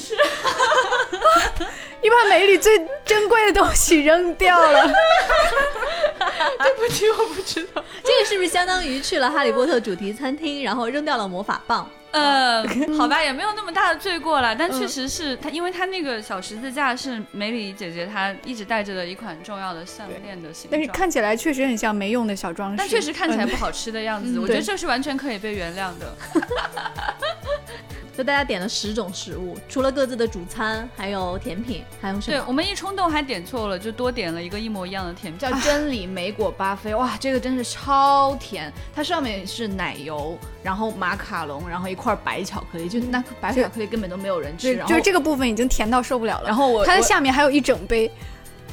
[2.03, 4.91] 你把美里最珍贵的东西扔掉了。
[6.63, 7.85] 对不起，我不知道。
[8.03, 11.89] 这个是不是相当于去了哈利波特主题餐厅，然后扔掉了魔法棒？
[12.13, 12.65] 呃，
[12.99, 26.17] 好吧， 也没有那么大的罪过了，但确实是他，因为他那个小十字架是梅里姐姐她一直戴着的一款重要的项链的形状，但是看起来确实很像没用的小装饰，但确实看起来不好吃的样子， 我觉得这是完全可以被原谅的。
[28.21, 32.37] 就大家点了十种食物，除了各自的主餐，还有甜品，还有什么？
[32.37, 36.95] 对我们一冲动还点错了，就多点了一个一模一样的甜品，叫真理莓果巴菲。
[36.95, 38.71] 哇，这个真是超甜！
[38.95, 44.77] 它上面是奶油，然后马卡龙，然后一块白巧克力，就那白巧克力根本都没有人吃。
[44.87, 46.47] 就是这个部分已经甜到受不了了。
[46.47, 48.13] 然后我它的下面还有一整杯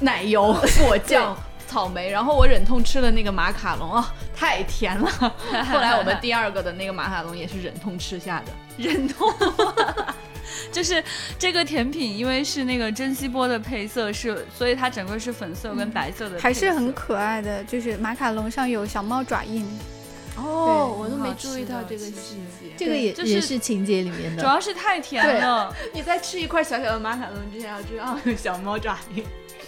[0.02, 1.34] 奶油 果酱。
[1.68, 5.10] 草莓，然后我忍痛吃了那个马卡龙啊，太甜了。
[5.72, 9.32] 后来我们第二个的那个马卡龙也是忍痛吃下的，忍痛。
[10.72, 11.04] 就是
[11.38, 17.64] 这个甜品，因为是那个珍稀波的配色，是所以它整个是粉色跟白色的，还是很可爱的。
[17.66, 19.68] 就是马卡龙上有小猫爪印。
[20.38, 22.72] 哦，我都没注意到这个细节。
[22.78, 25.76] 这个也也是情节里面的，主要是太甜了。
[25.94, 29.24] 你在吃一块小小的马卡龙之前，要知道有小猫爪印。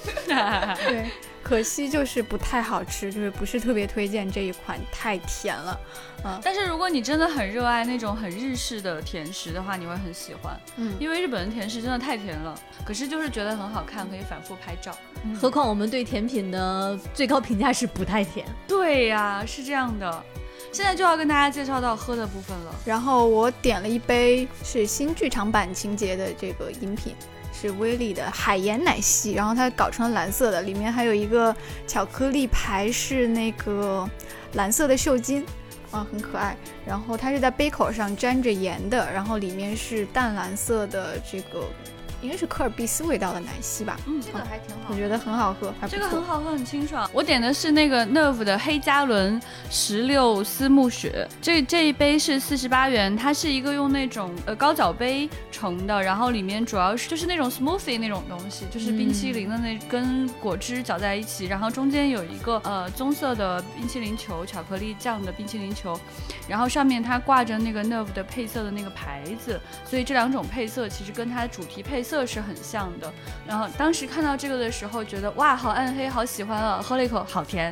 [0.25, 1.09] 对。
[1.49, 5.79] 可惜就是不太好吃，就是不是特别推荐这一款，太甜了。
[6.23, 10.55] 嗯，但是如果你真的很热爱那种很日式的甜食的话，你会很喜欢。
[10.75, 12.53] 嗯，因为日本的甜食真的太甜了，
[12.85, 14.95] 可是就是觉得很好看，可以反复拍照。
[15.41, 18.45] 何况我们对甜品的最高评价是不太甜。
[18.67, 20.23] 对呀，是这样的。
[20.71, 22.75] 现在就要跟大家介绍到喝的部分了。
[22.85, 27.15] 然后我点了一杯是新剧场版情节的这个饮品。
[27.59, 31.53] 是威利的海盐奶昔，然后它搞成了蓝色的，里面还有一个
[31.85, 34.09] 巧克力牌，是那个
[34.53, 35.43] 蓝色的袖巾，
[35.91, 36.55] 啊，很可爱。
[36.85, 41.65] 然后它是在杯口上沾着盐的，然后里面是淡蓝色的这个。
[42.21, 47.09] 应该是科尔必斯味道的奶昔吧，嗯，这个还挺好，我觉得很好喝，这个很好喝，很清爽。
[47.13, 65.97] 我点的是那个 Nerve 的黑加仑石榴丝慕雪，这这一杯是四十八元，它是一个用那种呃高脚杯盛的，然后里面主要是就是那种 smoothie 那种东西，就是冰淇淋的那跟果汁搅在一起，然后中间有一个呃棕色的冰淇淋球，巧克力酱的冰淇淋球，
[66.49, 72.08] 然后上面它挂着那个 Nerve 的配色的那个牌子，所以这两种配色其实跟它的主题配色。
[72.09, 73.13] 色是很像的，
[73.47, 76.81] 然后当时看到这个的时候，觉得哇，好暗黑，好喜欢啊！
[76.83, 77.71] 喝了一口，好甜，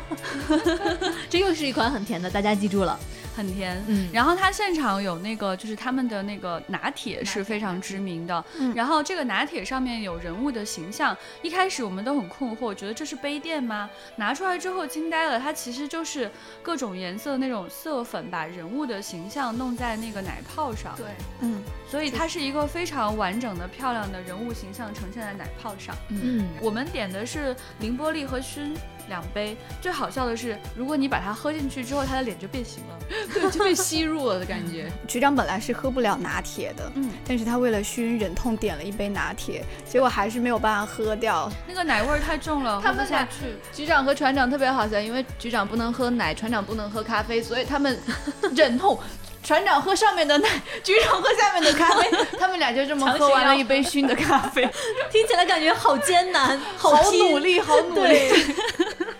[1.30, 2.98] 这又是一款很甜的，大家记住了。
[3.36, 13.90] 很甜，嗯，然后它现场有那个，就是他们的那个拿铁是非常知名的，嗯，然后这个拿铁上面有人物的形象，一开始我们都很困惑，觉得这是杯垫吗？
[14.16, 16.30] 拿出来之后惊呆了，它其实就是
[16.62, 21.06] 各种颜色那种色粉，把人物的形象弄在那个奶泡上，对，
[21.40, 28.74] 嗯，所以它是一个非常完整的、漂亮的人物形象呈现在奶泡上，嗯，我们点的是凌波丽和熏。
[29.08, 32.98] 两杯，最好笑的是，如果你把它喝进去之后，他的脸就变形了，
[33.32, 34.90] 对，就被吸入了的感觉。
[35.06, 43.56] 局长本来是喝不了拿铁的，嗯，但是他为了熏，忍痛点了一杯拿铁，结果还是没有办法喝掉，那个奶味儿太重了，喝不下去。
[43.72, 47.98] 局长和船长特别好笑，因为局长不能喝奶，船长不能喝咖啡，所以他们
[48.54, 48.98] 忍痛，
[49.46, 50.48] 船长喝上面的奶，
[50.82, 54.68] 局长喝下面的咖啡， 他们俩就这么喝完了一杯熏的咖啡，
[55.12, 58.28] 听起来感觉好艰难，好努力，好努力。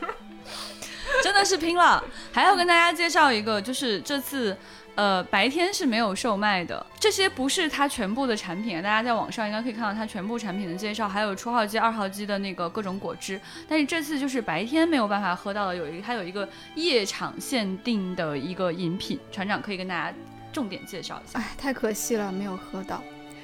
[1.22, 2.02] 真的是拼了！
[2.32, 4.56] 还要跟大家介绍一个，就是这次，
[4.96, 6.84] 呃，白天是没有售卖的。
[6.98, 13.38] 这些不是它全部的产品，大家在网上应该可以看到它全部产品的介绍，还有初号机、二号机的那个各种果汁。
[13.68, 20.16] 但是这次就是白天没有办法喝到的，有一个它有一个夜场限定的一个饮品，船长可以跟大家
[20.50, 21.38] 重点介绍一下。
[21.40, 23.02] 哎，太可惜了，没有喝到，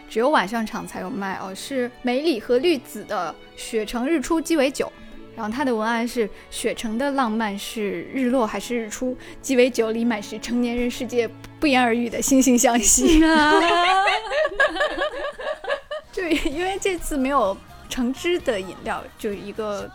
[0.08, 1.54] 只有晚上场才有卖哦。
[1.54, 4.90] 是梅里和绿子的雪城日出鸡尾酒。
[5.34, 9.16] 然后它的文案是：雪城的浪漫是日落还是日出？
[9.40, 11.28] 鸡尾酒里满是成年人世界
[11.58, 13.20] 不言而喻的惺惺相惜。
[16.12, 17.56] 就因为这次没有
[17.88, 19.90] 橙汁的饮料，就一个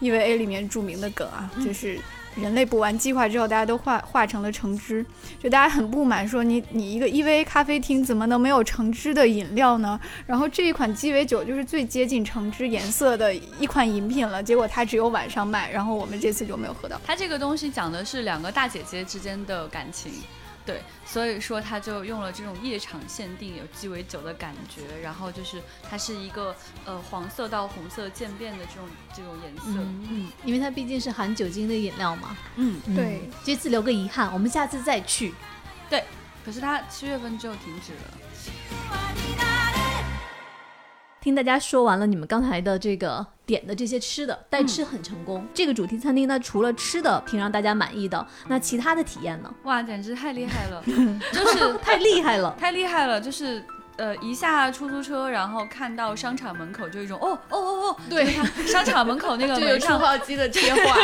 [0.00, 1.98] EVA 里面著名的梗啊，就是。
[2.40, 5.04] 人类补完计划之后，大家都化化成了橙汁，
[5.42, 9.98] 就大家很不满，说你你一个 EV 咖啡厅怎么能没有橙汁的饮料呢？
[10.26, 17.00] 然后这一款鸡尾酒就是最接近橙汁颜色的一款饮品了，结果它只有晚上卖，然后我们这次就没有喝到。
[17.04, 20.12] 它这个东西讲的是两个大姐姐之间的感情。
[20.68, 26.54] 对，所以说他就用了这种夜场限定有鸡尾酒的感觉，然后就是它是一个
[26.84, 35.32] 呃黄色到红色渐变的这种这种颜色，嗯，因为它毕竟是含酒精的饮料嘛，嗯，对，这次留个遗憾，我们下次再去。
[35.88, 36.04] 对，
[36.44, 39.77] 可是它七月份就停止了。
[41.20, 45.44] 听大家说完了，你们刚才的这个点的这些吃的，带吃很成功。
[45.52, 49.52] 这个主题餐厅呢，除了吃的挺让大家满意的，那其他的体验呢？
[49.64, 50.82] 哇，简直太厉害了，
[51.32, 53.62] 就是 太厉害了， 太厉害了，就是
[53.96, 58.24] 呃，一下出租车，然后看到商场门口就一种哦哦哦哦，对，
[58.64, 60.96] 商场门口那个就有出号机的切换，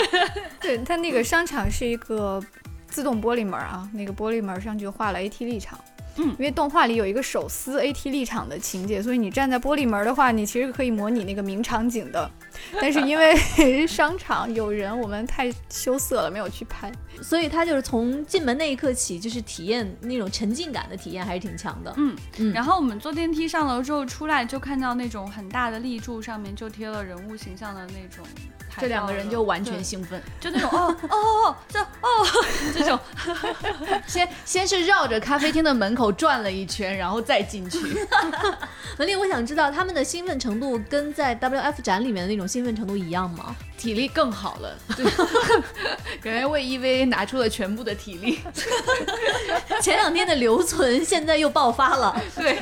[0.60, 2.40] 对，它那个商场是一个
[2.86, 5.76] 自动玻璃门啊，那个玻璃门上就画了 AT 立场。
[6.16, 12.30] 嗯，因为动画里有一个手撕 AT 立场的情节，所以你站在玻璃门的话，你其实可以模拟那个名场景的。
[12.80, 16.92] 但是因为商场有人，我们太羞涩了，没有去拍。
[17.20, 21.92] 所以他就是从进门那一刻起，就是体验那种沉浸感的体验还是挺强的。
[21.96, 22.52] 嗯嗯。
[22.52, 28.24] 然后我们坐电梯上楼之后出来，就看到那种很大的立柱上面就贴了人物形象的那种。
[28.80, 31.16] 这两个人就完全兴奋， 就那种哦哦
[31.46, 31.86] 哦这哦
[32.74, 32.98] 这种，
[34.06, 37.78] 先先是绕着咖啡厅的门口转了一圈，然后再进去。
[38.98, 43.54] 文丽，我想知道他们的兴奋程度跟在 WF 展里面的那种兴奋程度一样吗？
[43.76, 45.04] 体力更好了，对，
[46.22, 48.40] 感觉为 EVA 拿出了全部的体力。
[49.82, 52.18] 前两天的留存，现在又爆发了。
[52.34, 52.60] 对，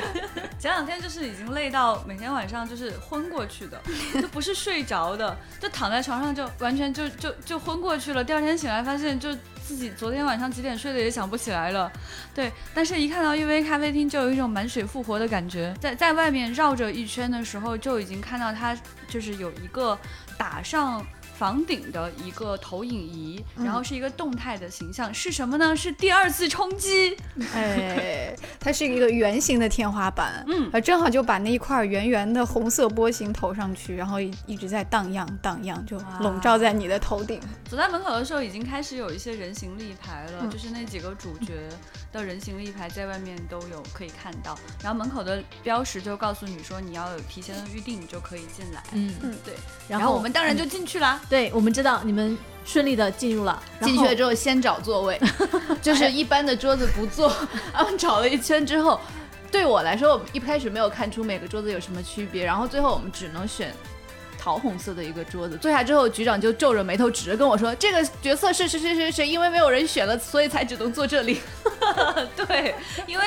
[0.59, 3.79] 前两天就是已经累到每天晚上就是昏过去的，
[4.21, 8.21] 就不是睡着的，就躺在床上就完全就就就昏过去了。
[8.23, 9.33] 第二天醒来发现就
[9.63, 11.91] 自己昨天晚上几点睡的也想不起来了。
[12.35, 15.73] 对，但是一看到一杯咖啡厅就有一种满血复活的感觉。
[15.79, 18.77] 在在外面绕着一圈的时候就已经看到它
[19.07, 19.97] 就是有一个。
[20.35, 21.05] 打上
[21.37, 25.75] 房顶的一个投影仪，然后是一个动态的形象，是什么呢？
[25.75, 27.17] 是第二次冲击。
[27.53, 37.41] 哎，它是一个圆形的天花板，嗯，呃，正好就把那一块圆圆的红色波形投上去，然后一直在荡漾荡漾，就笼罩在你的头顶。
[37.69, 41.67] 走在门口的时候，已经开始有一些人形立牌了，就是那几个主角
[42.11, 48.83] 的人形立牌在外面都有可以看到，然后门口的标识就告诉你说你要有提前的预定，你就可以进来。
[48.91, 49.55] 嗯嗯，对。
[49.87, 51.19] 然后我们当然就进去了。
[51.29, 53.61] 对，我们知道你们顺利的进入了。
[53.81, 55.19] 进去了之后先找座位，
[55.81, 57.33] 就是一般的桌子不坐。
[57.73, 58.99] 然后找了一圈之后，
[59.51, 62.45] 对我来说，我一开始没有看出每个桌子有什么区别。
[62.45, 63.73] 然后最后我们只能选。
[64.35, 71.39] 桃红色的一个桌子，坐下之后，局长就皱着眉头指着跟我说：“这个角色是谁谁谁谁，因为没有人选了，所以才只能坐这里。
[72.35, 72.75] ”对，
[73.07, 73.23] 因为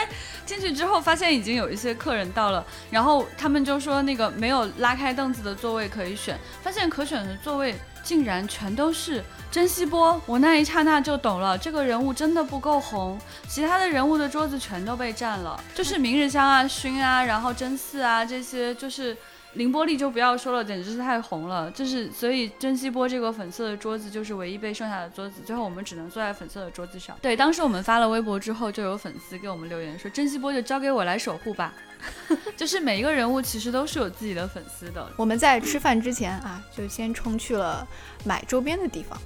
[0.46, 10.18] 进去之后发现已经有一些客人到了，然后他们就说那个没有拉开凳子的座位可以选，发现可选的座位竟然全都是珍稀波。
[10.24, 13.18] 我那一刹那就懂了，这个人物真的不够红，
[13.48, 19.16] 其他的人物的桌子全都被占了，就是明日香啊、熏啊，然后真嗣啊这些就是。
[19.56, 21.70] 凌波丽就不要说了，简直是太红了。
[21.70, 27.16] 就是所以珍惜波这个粉色的桌子就是唯一被剩下的桌子，最后我们只能坐在粉色的桌子上。
[27.20, 31.74] 对，当时我们发了微博之后，就有粉丝给我们留言说：“珍惜波就交给我来守护吧。
[32.56, 35.10] ”就是每一个人物其实都是有自己的粉丝的。
[35.16, 37.86] 我们在吃饭之前啊，就先冲去了
[38.24, 39.18] 买周边的地方。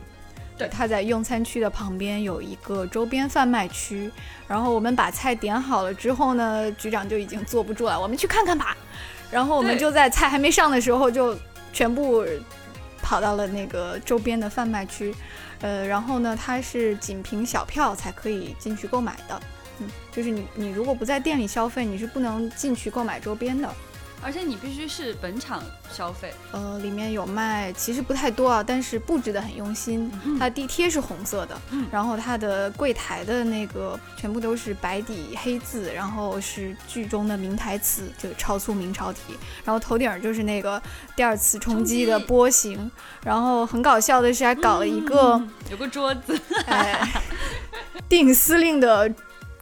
[0.57, 4.11] 对，他在用餐区的旁边有一个周边贩卖区。
[4.47, 8.77] 然后我们把菜点好了之后呢，局长就已经坐不住了，我们去看看吧。
[9.31, 11.37] 然后我们就在菜还没上的时候，就
[11.73, 12.25] 全部
[13.03, 15.15] 跑到了那个周边的贩卖区，
[15.61, 19.41] 呃，然后呢，它是仅凭小票才可以进去购买的，
[19.79, 23.73] 嗯，就是你你如果不在店里消费，你是不能进去购买周边的。
[24.23, 30.13] 而且你必须是本场消费，呃，里面有卖，其实不太多啊，但是布置的很用心。
[30.39, 31.59] 它地贴是红色的，
[31.91, 39.21] 然后它的柜台的那个全部都是白底黑字，然后是剧中的名台词，就超粗明朝体。
[39.65, 40.81] 然后头顶就是那个
[41.17, 42.91] 第二次冲击的波形。
[43.25, 45.41] 然后很搞笑的是，还搞了一个
[45.71, 46.39] 有个桌子，
[48.09, 49.11] 定司令的。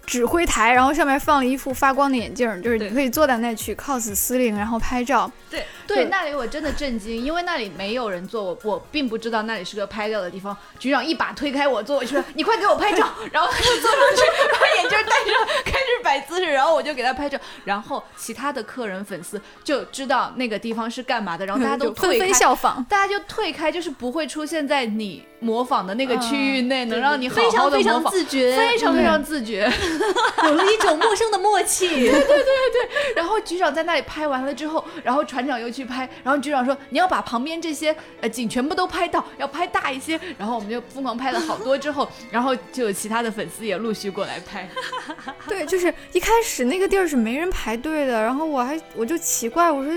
[0.09, 5.31] 指挥台，然后上面放了一副发光的眼镜，就是你可以坐在那去 cos 司令，然后拍照。
[5.51, 10.57] 对对，那里我真的震惊，因为那里没有人坐，我我并不知道那里是个拍照的地方。
[10.79, 13.07] 局长一把推开我坐过去说：“你快给我拍照。
[13.31, 14.23] ”然后他就坐上去，
[14.59, 17.39] 把眼镜戴上，开始摆姿势，然后我就给他拍照。
[17.65, 29.71] 然后其他的客人粉丝就知道那个地方是干嘛的，然后大家都 纷纷效仿，大家就退开，就是不会出现在你模仿的那个区域内，能让你非常非常自觉，非常非常自觉。
[30.45, 33.15] 有了一种陌生的默契， 对对对对对。
[33.17, 44.69] 然后局长在那里拍完了之后，然后船长又去拍，然后局长说：“你要把旁边这些呃景全部都拍到，要拍大一些。”然后我们就疯狂拍了好多，之后，然后就有其他的粉丝也陆续过来拍。
[45.49, 49.93] 对，就是一开始那个地儿是没人排队的，然后我还我就奇怪，我说。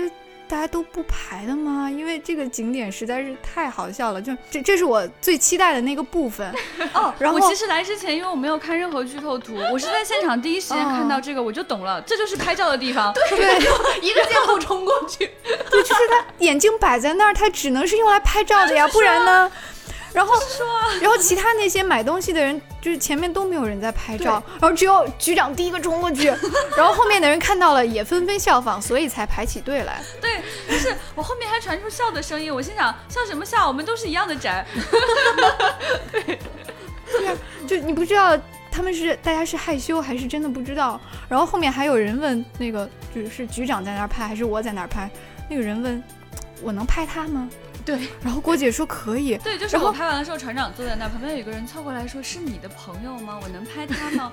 [0.52, 1.90] 大家都不排的吗？
[1.90, 6.46] 因为这个景点实在是太好笑了，就这这是我最期待的那个部分
[6.92, 7.10] 哦。
[7.18, 13.14] 然后我其实来之前，因为我没有看任何剧透图， 我是在现场第一时间看到这个，我就懂了，这就是拍照的地方。
[13.30, 15.30] 对，对一个箭步冲过去，
[15.70, 19.50] 对，就是他眼睛摆在那儿，他只能是用来拍照的呀，不然呢？
[20.12, 20.34] 然后，
[21.00, 26.26] 然后其他那些买东西的人，就是前面都没有人在拍照，然后只有局长第一个冲过去，
[26.76, 30.02] 然后后面的人看到了也纷纷效仿，所以才排起队来。
[30.20, 33.66] 对，就是我后面还传出笑的声音，我心想笑什么笑？
[33.66, 34.66] 我们都是一样的宅。
[37.10, 37.36] 对，
[37.66, 38.38] 就你不知道
[38.70, 41.00] 他们是大家是害羞还是真的不知道。
[41.28, 45.10] 然后后面还有人问那个就是局长在那儿拍还是我在那儿拍，
[45.48, 46.02] 那个人问
[46.62, 47.48] 我能拍他吗？
[47.84, 49.36] 对，然后郭姐说可以。
[49.38, 53.38] 对，就是我拍完的时候，船长坐在那儿，旁边有一个人凑过来说：“是你的朋友吗？
[53.42, 54.30] 我能拍他吗？”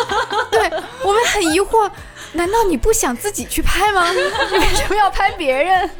[0.50, 0.70] 对
[1.02, 1.90] 我们很疑惑，
[2.32, 4.10] 难道你不想自己去拍吗？
[4.12, 4.18] 你
[4.58, 5.90] 为什么要拍别人？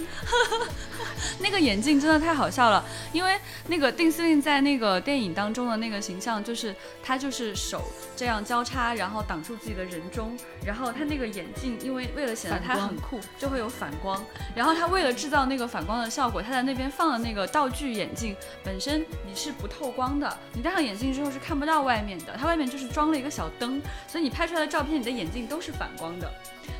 [1.38, 7.84] 那个眼镜真的太好笑了，因为那个定司令在那个电影当中的那个形象，就是他就是手
[8.16, 14.22] 这样交叉，然后挡住自己的人中，然后他那个眼镜，因为为了显得他很酷，就会有反光，
[14.54, 26.30] 然后他为了制造那个反光的效果，他在那边放了那个道具眼镜本身你是不透光的，你戴上眼镜之后是看不到外面的，它外面就是装了一个小灯，所以你拍出来的照片，你的眼镜都是反光的。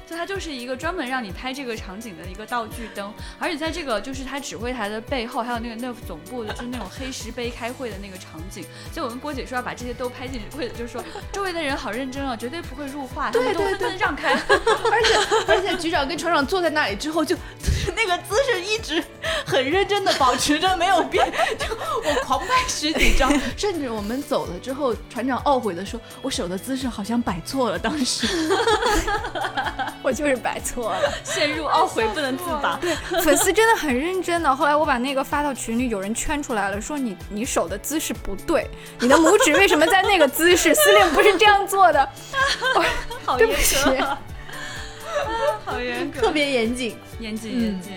[0.06, 8.64] 就它就是一个专门让你拍这个场景的一个道具灯，而且在这个就是它指挥台的背后，还有那个 NEF 总部的，就是那种黑石碑开会的那个场景。
[8.92, 14.32] 所以我们郭姐说要把这些都拍进去，郭姐就是说周围的人好认真哦，绝对不会入画，他们都纷纷让开。
[14.90, 15.14] 而且
[15.46, 17.36] 而且局长跟船长坐在那里之后，就
[17.96, 19.02] 那个姿势一直
[19.46, 28.26] 很认真的保持着没有变，就我狂拍十几张， 甚至我们走了之后，船长懊悔的说：“我手的姿势好像摆错了。”当时。
[30.02, 32.78] 我就是摆错了，陷入懊悔不能自拔。
[32.80, 34.54] 对，粉丝真的很认真的。
[34.54, 38.68] 后来我把那个发到群里，有人圈出来了，说你你手的姿势不对，
[38.98, 40.74] 你的拇指为什么在那个姿势？
[40.74, 42.08] 司令不是这样做的。
[43.24, 44.18] 好严格，
[45.64, 47.92] 好严格，特别严谨，严谨严谨。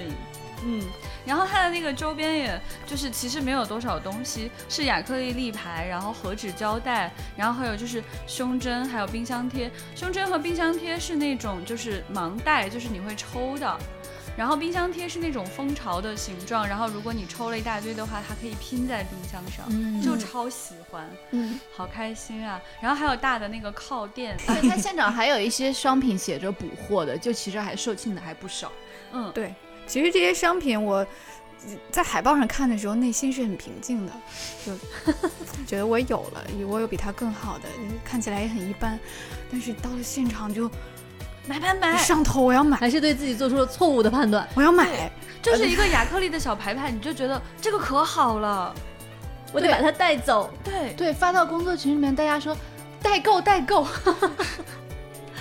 [0.66, 0.82] 嗯。
[1.26, 9.72] 然后它的那个周边，也就是其实没有多少东西，是亚克力立牌，然后和纸胶带，然后还有就是胸针，还有冰箱贴。
[9.96, 13.78] 胸针和冰箱贴是那种就是盲袋，就是你会抽的。
[14.36, 22.60] 然后冰箱贴是那种蜂巢的形状，然后如果你抽了一大堆的话，它可以拼在冰箱上，就超喜欢，嗯，好开心啊。
[22.82, 28.72] 然后还有大的那个靠垫， 它现场还有一些商品写着补货的，就其实还售罄的还不少。
[29.12, 29.54] 嗯，对。
[29.88, 31.06] 其实这些商品，我
[31.92, 34.12] 在海报上看的时候，内心是很平静的，
[34.66, 34.74] 就
[35.66, 37.66] 觉得我有了，我有比它更好的，
[38.04, 39.00] 看起来也很一般，
[39.52, 40.70] 但是到了现场就
[41.48, 45.10] 买买买，上头，我要买，还是对自己做出了错误的判断，我要买，
[45.42, 48.74] 就是一个亚克力的小牌牌，你就觉得这个可好了，
[49.52, 50.94] 我得把它带走，对。
[50.98, 52.56] 对，发到工作群里面，大家说
[53.02, 53.88] 代购代购。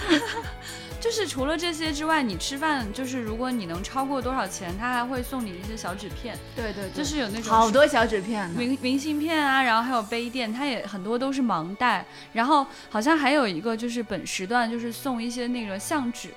[1.02, 6.38] 就是除了这些之外，你吃饭就是如果你能超过多少钱，他还会送你一些小纸片。
[6.54, 12.06] 对对，就是有那种好多小纸片，明明信片啊，然后还有杯垫，它也很多都是盲袋。
[12.32, 16.28] 然后好像还有一个就是本时段就是送一些那个相纸，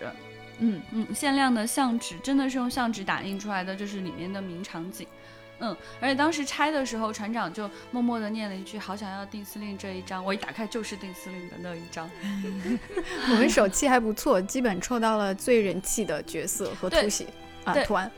[0.58, 5.06] 嗯嗯，限量的相纸，真的是用相纸打印出来的，就是里面的名场景。
[5.60, 12.10] 嗯，而且当时拆的时候，船长就默默地念了一句：“好想要定司令这一张。”我一打开就是定司令的那一张。
[13.32, 17.28] 我们手气还不错，基本抽到了最人气的角色和突袭
[17.64, 18.12] 啊图案。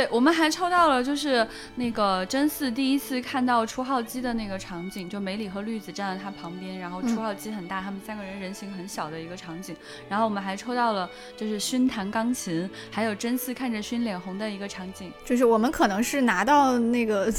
[0.00, 9.76] 对我们还抽到了，就是那个真嗣第一次看到初号机的那个场景，就梅里和绿子站在他旁边，然后初号机很大，他们三个人人形很小的一个场景。
[10.08, 15.12] 然后我们还抽到了，就是熏弹钢琴，还有真嗣看着熏脸红的一个场景。
[15.22, 17.30] 就是我们可能是拿到那个。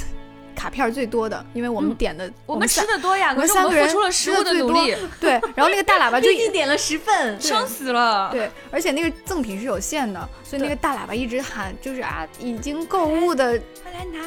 [0.55, 13.59] 卡片最多的，因为我们点的，我们吃的多呀，我们三个人付出了食物的努力，对， 然后那个大喇叭就一点了十份，撑死了，对，而且那个赠品是有限的，所以那个大喇叭一直喊，就是啊，已经购物的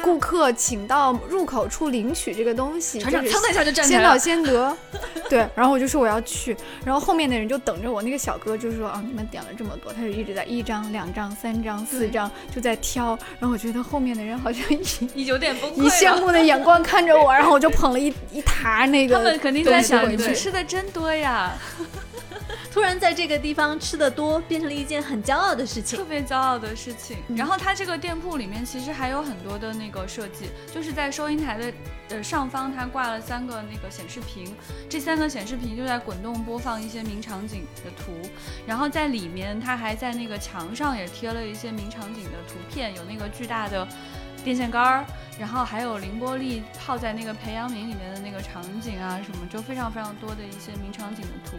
[0.01, 4.77] 顾客请到入口处领取这个东西，船长噌一下就站起来，先到先得，
[5.29, 6.55] 对，然后我就说我要去，
[6.85, 14.63] 然后后面的人就等着我，那个小哥就说啊，你们点了这么多，他就一直在一张、两张、三张、四张就在挑，然后我觉得后面的人好像
[15.13, 16.14] 已有点崩溃了。
[16.15, 19.15] 羡慕的眼光看着我，然后我就捧了一一沓那个。
[19.15, 21.53] 他们肯定在想，你们吃的真多呀！
[22.71, 27.17] 突然在这个地方吃的多，变成了一件很骄傲的事情，特别骄傲的事情。
[27.33, 31.73] 然后它这个店铺里面其实还有很多的那个设计，就是在收银台的
[32.09, 34.53] 呃上方，它挂了三个那个显示屏，
[34.89, 38.11] 这三个显示屏就在滚动播放一些名场景的图。
[38.67, 43.87] 然后在里面，它还在那个墙上也贴了一些名场景的图片，有那个巨大的
[44.45, 45.05] 电线杆儿。
[45.37, 51.57] 然后还有凌波丽泡在那个培养皿里面的那个场景啊，什么就非常非常多的一些名场景的图。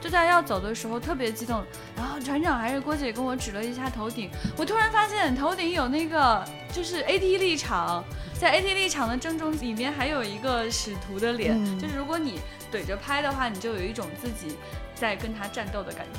[0.00, 1.64] 就在要走的时候特别激动，
[1.96, 12.38] 然后船长还是郭姐跟我指了一下头顶，我突然发现头顶有那个就是 AT 立场，在 AT 立场的正中里面还有一个使徒的脸，就是如果你
[12.70, 14.56] 怼着拍的话，你就有一种自己
[14.96, 16.10] 在跟他战斗的感觉。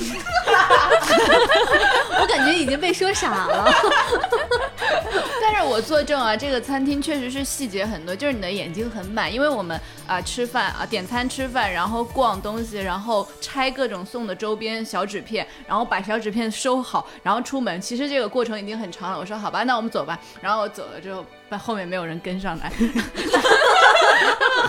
[2.18, 3.70] 我感觉已经被说傻了。
[5.40, 17.80] 但是我作证啊，这个餐厅确实是细节很多，就是你的眼睛很满，因为我们啊吃饭啊点餐吃饭，然后逛东西，然后拆各种送的周边小纸片，然后把小纸片收好，然后出门。
[17.80, 19.18] 其实这个过程已经很长了。
[19.18, 20.18] 我说好吧，那我们走吧。
[20.40, 21.24] 然后我走了之后，
[21.58, 22.72] 后面没有人跟上来。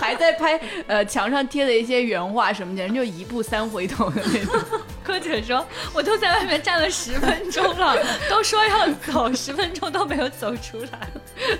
[0.07, 0.57] 还在拍
[0.87, 4.55] 呃墙上贴的一些原画什么的，人就一步三回头的那种。
[5.03, 7.97] 柯姐说：“我都在外面站了十分钟了，
[8.29, 11.09] 都说要走，十分钟都没有走出来。”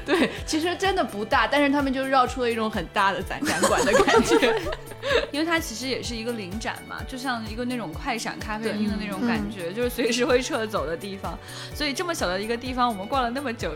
[0.06, 4.62] 对，其实真的不大，但是他们就绕出了一种很大的展展馆的感觉，
[5.32, 11.38] 因为它其实也是一个临展嘛，就像一个那种快闪咖啡厅的那种感觉，就是随时会撤走的地方。
[11.74, 13.76] 所以这么小的一个地方，我们逛了那么久。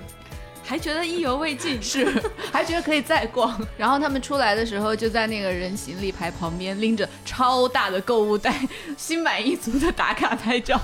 [0.64, 2.06] 还觉得意犹未尽， 是
[2.52, 3.60] 还觉得可以再逛。
[3.78, 8.68] 然后他们出来的时候，就在那个人行立牌旁边拎着超大的购物袋，
[8.98, 10.80] 心满意足的打卡拍照。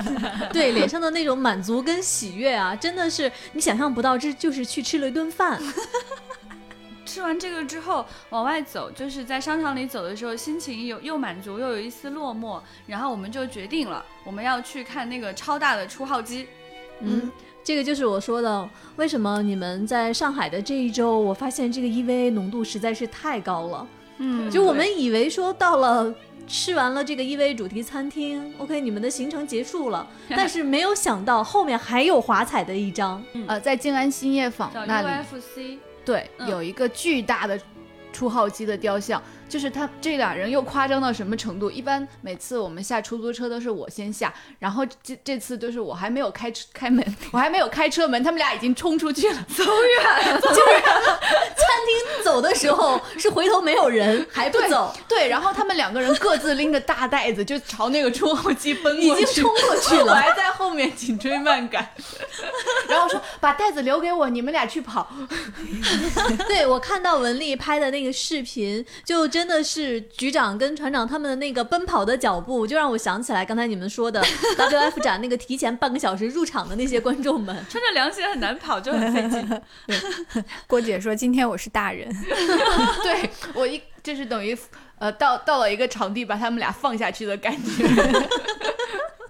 [0.52, 5.60] 对，脸上的那种满足跟喜悦啊，真的是你想象不到，这就是去吃了一顿饭。
[7.06, 12.60] 吃完这个之后，往外走，就是在商场里走的时候，心情有又满足又有一丝落寞。
[12.86, 16.46] 然后我们就决定了，我们要去看那个超大的初号机。
[17.00, 17.30] 嗯。
[17.70, 23.86] 这个就是我说的，为什么你们在上海的这一周，我发现这个 EVA 浓度实在是太高了。
[24.18, 26.12] 嗯，就我们以为说到了
[26.48, 33.22] 吃完了这个 EVA 主题餐厅，OK，你们的行程结束了， 但是没有想到后面还有华彩的一张。
[33.46, 37.56] 呃，在静安新业坊那里，UFC，对，有一个巨大的
[38.12, 39.22] 初号机的雕像。
[39.50, 41.68] 就是他这俩人又夸张到什么程度？
[41.68, 51.20] 一般每次我们下出租车都是我先下，然后这这次都是我还没有开开门，我还没有开车门，他们俩已经冲出去了，走远了， 走远了。
[51.20, 54.94] 餐厅走的时候是回头没有人，还不走。
[55.08, 61.90] 对，然后他们两个人各自拎着大袋子就朝那个出号机奔过去，已经冲过去了，我还在后面紧追慢赶。
[62.88, 65.08] 然后说把袋子留给我，你们俩去跑。
[66.46, 69.39] 对我看到文丽拍的那个视频，就真。
[69.40, 74.20] 真的是局长跟船长他们的那个奔跑的脚步，就让我想起来刚才你们说的
[74.58, 79.62] WF 展那个提前半个小时入场的那些观众们，穿着凉鞋很难跑，就很费劲。
[80.68, 82.06] 郭姐说：“今天我是大人。
[83.02, 84.54] ”对我一就是等于
[84.98, 87.82] 呃到到了一个场地把他们俩放下去的感觉。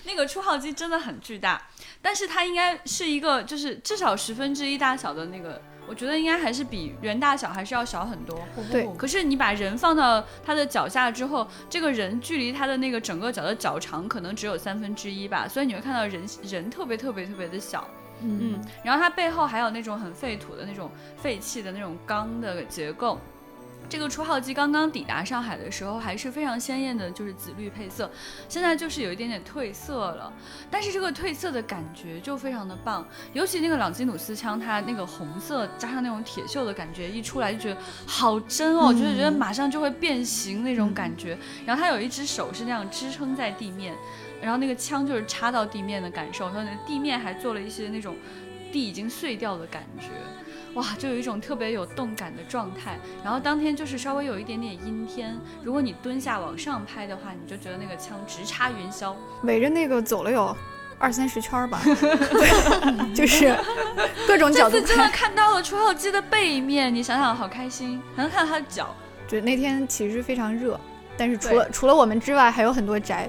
[0.02, 1.62] 那个初号机真的很巨大，
[2.02, 5.62] 但是它应该是一个就是至少十分之一大小的那个。
[5.90, 8.40] 我觉得应该还是比人大小还是要小很多。
[8.70, 17.84] 对，可是你把人放到他的脚下之后，这个人距离他的那个整个脚的脚长可能只有三分之一吧，所以你会看到人人特别特别特别的小。
[18.22, 23.18] 嗯，然后它背后还有那种很废土的那种废弃的那种钢的结构。
[23.90, 28.08] 这个初号机刚刚抵达上海的时候还是非常鲜艳的，就是紫绿配色，
[28.48, 30.32] 现在就是有一点点褪色了，
[30.70, 41.36] 但是这个褪色的感觉就非常的棒，尤其那个朗基努斯枪，它那个红色加上那种铁锈的感觉，一出来就觉得好真哦，就是觉得马上就会变形那种感觉。
[41.66, 43.92] 然后它有一只手是那样支撑在地面，
[44.40, 48.14] 然后那个枪就是插到地面的感受，它地面还做了一些那种
[48.70, 50.10] 地已经碎掉的感觉。
[50.74, 52.98] 哇，就有一种特别有动感的状态。
[53.24, 60.56] 然后当天就是稍微有一点点阴天，如果你蹲下往上拍的话，你就觉得那个枪直插云霄，围着那个走了有
[60.98, 61.82] 二三十圈吧，
[63.14, 63.56] 就是
[64.26, 64.76] 各种角度。
[64.76, 68.94] 这次真的看到了初号机的背面，你想想好开心，还能看到他的脚。
[69.26, 70.78] 就那天其实非常热，
[71.16, 73.28] 但是除了除了我们之外，还有很多宅。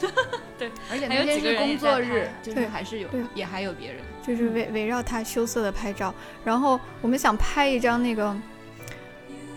[0.56, 6.14] 对，而且那天是工作日，就是还是有，也还有别人，就是围围绕他羞涩的拍照。
[6.44, 8.36] 然后我们想拍一张那个，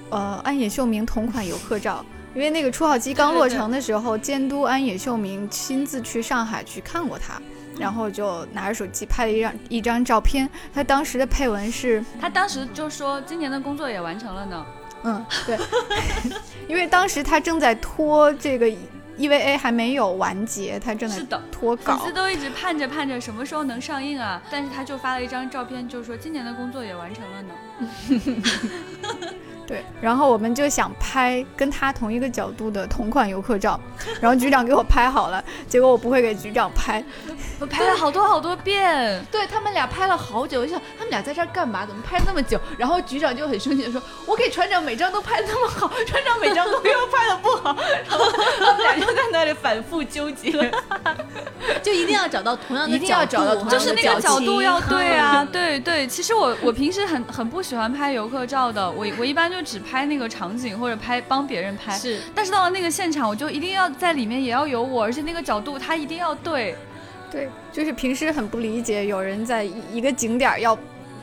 [0.09, 2.03] 呃，安野秀明同款游客照，
[2.33, 7.39] 因为那个初号机刚落成的时候，监督安野秀明亲自去上海去看过他，
[7.77, 10.49] 然后就拿着手机拍了一张一张照片。
[10.73, 14.65] 他当时的配文是，他当时就说今年的工作也完成了呢。
[15.03, 15.57] 嗯，对，
[16.69, 18.71] 因为当时他正在拖这个。
[19.17, 21.21] EVA 还没有完结，他正在
[21.51, 24.41] 脱稿，粉丝都一直盼着盼着什么时候能上映啊！
[24.49, 27.53] 但是他就发了一张照片，就说今年的工作也完成了呢。
[29.67, 33.79] 对，然后我们就想拍跟他同一个角度的同款游客照，
[34.19, 37.01] 然后局长给我拍好了，结果我不会给局长拍，
[37.61, 39.25] 我拍了好多好多遍。
[39.31, 41.85] 对他们俩拍了好久，我想他们俩在这儿干嘛？
[41.85, 42.59] 怎么拍那么久？
[42.77, 47.73] 然后局长就很生气的说：“我给船长每张都拍那么好， 船长每张都给我拍的不好。”
[48.09, 50.51] 然后他们俩就在那里反复纠结，
[51.81, 56.05] 就一定要找到同样的，一定要找到，就是那个角度要对啊，对对。
[56.07, 59.61] 其实我我平时很很不喜欢拍游客照的，我我一般就。
[59.61, 62.19] 就只拍那个场景或者拍帮别人拍，是。
[62.33, 66.75] 但是到了那个现场，我就一定要在里面也要有我，而且那个角度它一定要对。
[67.31, 70.77] 对，就是平时很不理解，有人在一个景点要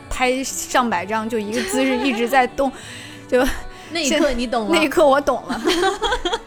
[0.08, 2.72] 拍上百张，就一个姿势一直在动，
[3.28, 3.46] 就
[3.92, 4.74] 那一刻你懂了。
[4.74, 5.60] 那一刻我懂了。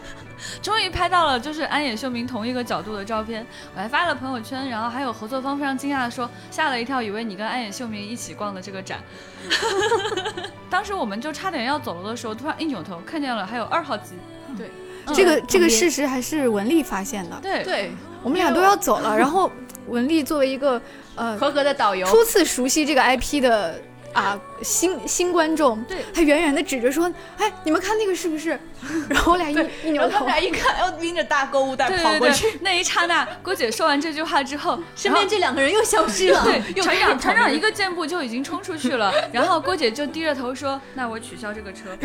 [0.60, 3.44] 终于拍到了，就是安野秀明同一个角度的照片，
[3.74, 9.00] 我还发了朋友圈，然后还有合作方非常惊讶的说，吓了一跳，以为你跟安野秀明一起逛的这个展。
[10.70, 14.14] 当时我们就差点要走了的时候，突然一扭头看见了还有二号机。
[14.56, 14.70] 对，
[15.14, 17.40] 这个这个事实还是文丽发现的。
[17.42, 17.92] 对对，
[18.22, 19.50] 我们俩都要走了，然后
[19.88, 20.80] 文丽作为一个
[21.14, 23.80] 呃合格的导游，初次熟悉这个 IP 的。
[24.12, 28.58] 啊，新新观众，对，他远远的指着说：“哎，你们看那个是不是？”
[29.08, 32.46] 然后我俩一一扭头，他俩一看，要拎着大购物袋跑过去。
[32.60, 36.42] 那一刹那，郭姐说完这句话之后，身边这两个人又消失了。
[36.44, 39.12] 对，船长船长一个箭步就已经冲出去了。
[39.32, 41.96] 然后郭姐就低着头说：“那我取消这个车。”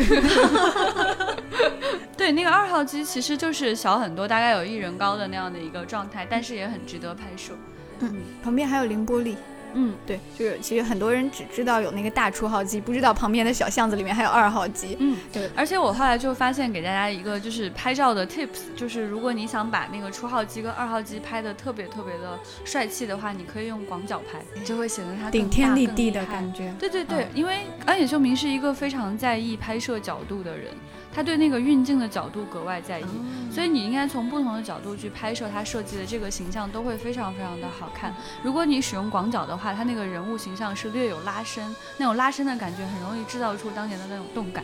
[2.16, 7.52] 对，那个二号机其实就是小很多，大概有一人高的那样的一个状态，但是也很值得拍摄。
[8.00, 9.36] 嗯，旁边还有凌波丽。
[9.74, 14.96] 嗯，对，就是其实很多人只知道有那个大出号机，不知道旁边的小巷子里面还有二号机。
[15.00, 15.48] 嗯，对。
[15.54, 26.72] 而且我后来就发现，给大家一个就是拍照的 tips，就是如果你想把那个出号机跟二号机拍的特别特别的帅气的话，你可以用广角拍，就会显得它顶天立地的感觉。
[26.78, 30.68] 对对对，因为安野秀明是一个非常在意拍摄角度的人。
[31.18, 33.06] 他对那个运镜的角度格外在意，
[33.52, 38.14] 所以你应该从不同的角度去拍摄他设计的这个形象，都会非常非常的好看。
[38.40, 44.62] 如果你使用广角的话，他那个人物形象是略有拉伸，那种拉伸的感觉很容易制造出当年的那种动感。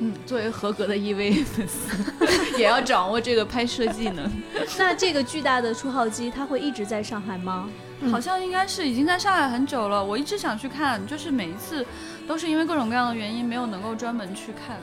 [0.00, 1.96] 嗯，作为合格的 EV 粉丝，
[2.58, 4.28] 也要掌握这个拍摄技能。
[4.76, 7.68] 那这个巨大的出号机，它会一直在上海吗？
[8.10, 10.04] 好像应该是已经在上海很久了。
[10.04, 11.86] 我一直想去看，就是每一次
[12.26, 14.80] 都是因为各种各样的原因，没有能够专门去看。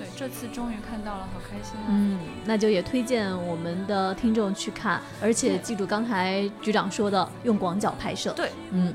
[0.00, 1.84] 对，这次终于看到了，好开心啊！
[1.90, 8.32] 嗯，那就也推荐我们的听众去看，而且记住刚才局长说的，用广角拍摄。
[8.32, 8.94] 对，嗯。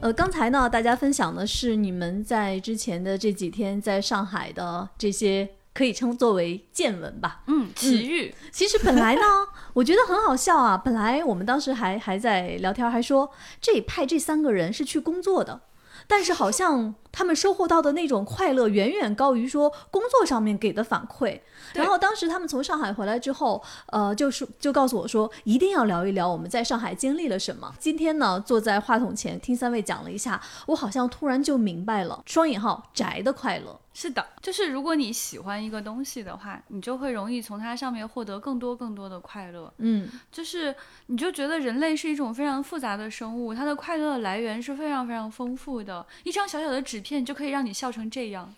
[0.00, 5.46] 呃，刚才呢，大家分享的是你们在之前的这几天在上海的这些。
[5.74, 8.34] 可以称作为见闻吧，嗯，奇遇。
[8.50, 9.22] 其实本来呢，
[9.72, 10.76] 我觉得很好笑啊。
[10.76, 13.30] 本来我们当时还还在聊天，还说
[13.60, 15.62] 这派这三个人是去工作的，
[16.06, 21.40] 但是好像他们收获到的那种快乐远远高于说工作上面给的反馈。
[21.74, 27.74] 然后当时他们从上海回来之后，呃，就是就告诉我说，一定要聊一聊我们在上海经历了什么。
[27.78, 33.78] 今天呢，坐在话筒前听三位讲了一下，我好像突然就明白了双引号宅的快乐。
[33.94, 39.70] 是的，就是如果你喜欢一个东西的话，你就会容易从它上面获得更多更多的快乐。
[39.76, 40.74] 嗯，就是
[41.08, 46.06] 你就觉得人类是一种非常复杂的生物，它的快乐的来源是非常非常丰富的。
[46.24, 48.50] 一张小小的纸片就可以让你笑成这样。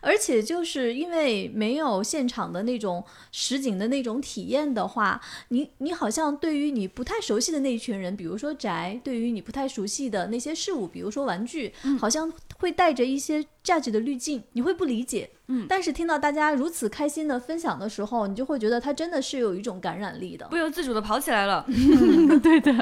[0.00, 15.30] 而且就是因为没有现场的那种实景的那种体验的话，你你好像对于你不太熟悉的那一群人，比如说宅，对于你不太熟悉的那些事物，比如说玩具，好像会带着一些价值的滤镜，你会不理解。
[15.48, 21.66] 嗯，但是听到大家如此开心的分享的时候，你就会觉得它真的是有一种感染力的，不由自主的跑起来了。
[22.42, 22.72] 对的，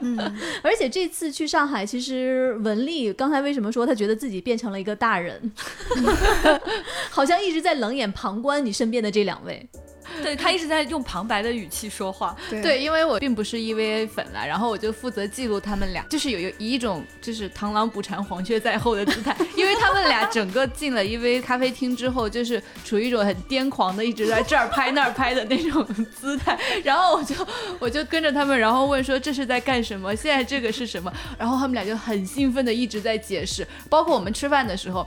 [0.63, 5.51] 而且这次去上海，其实文丽刚才为什么说她觉得自己变成了一个大人，
[7.11, 9.67] 好像一直在冷眼旁观你身边的这两位。
[10.23, 12.37] 对他一直在用旁白的语气说话。
[12.51, 19.37] 对，因为我并不是 EVA 粉啦，然后我就负责记录他们俩，就是有有以一种就是螳螂捕蝉，黄雀在后的姿态。
[19.57, 26.59] 因为他们俩整个进了 EVA 咖啡厅之后，就是处于一种很癫狂的，一直在这儿拍那儿拍的那种姿态。
[26.85, 27.35] 然后我就
[27.79, 30.15] 我就跟着他们，然后问说这是在干什么？
[30.15, 31.13] 现在这个是什么？
[31.39, 35.07] 然后他们俩就很兴奋的一直在解释，包括我们吃饭的时候。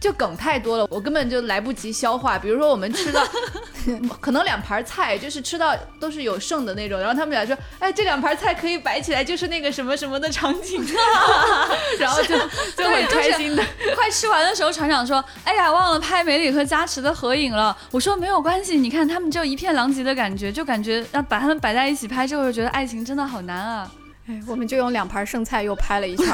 [0.00, 2.38] 就梗太多了，我根本就来不及消化。
[2.38, 3.26] 比如说我们吃到，
[4.20, 10.84] 可能两盘菜就是吃到都是有剩的那种，然后他们俩说，哎，这两盘菜可以摆起来，就是那个什么什么的场景，
[11.98, 12.38] 然后就
[12.76, 13.64] 就很开心的。
[13.96, 17.76] 快吃完的时候，船长说，哎呀，忘了拍梅里和加持的合影了。
[17.90, 23.90] 我说没有关系，你看他们就一片狼藉的感觉，就感觉要把他们摆在一起拍，就会觉得爱情真的好难啊。
[24.28, 26.26] 哎，我们就用两盘剩菜又拍了一圈，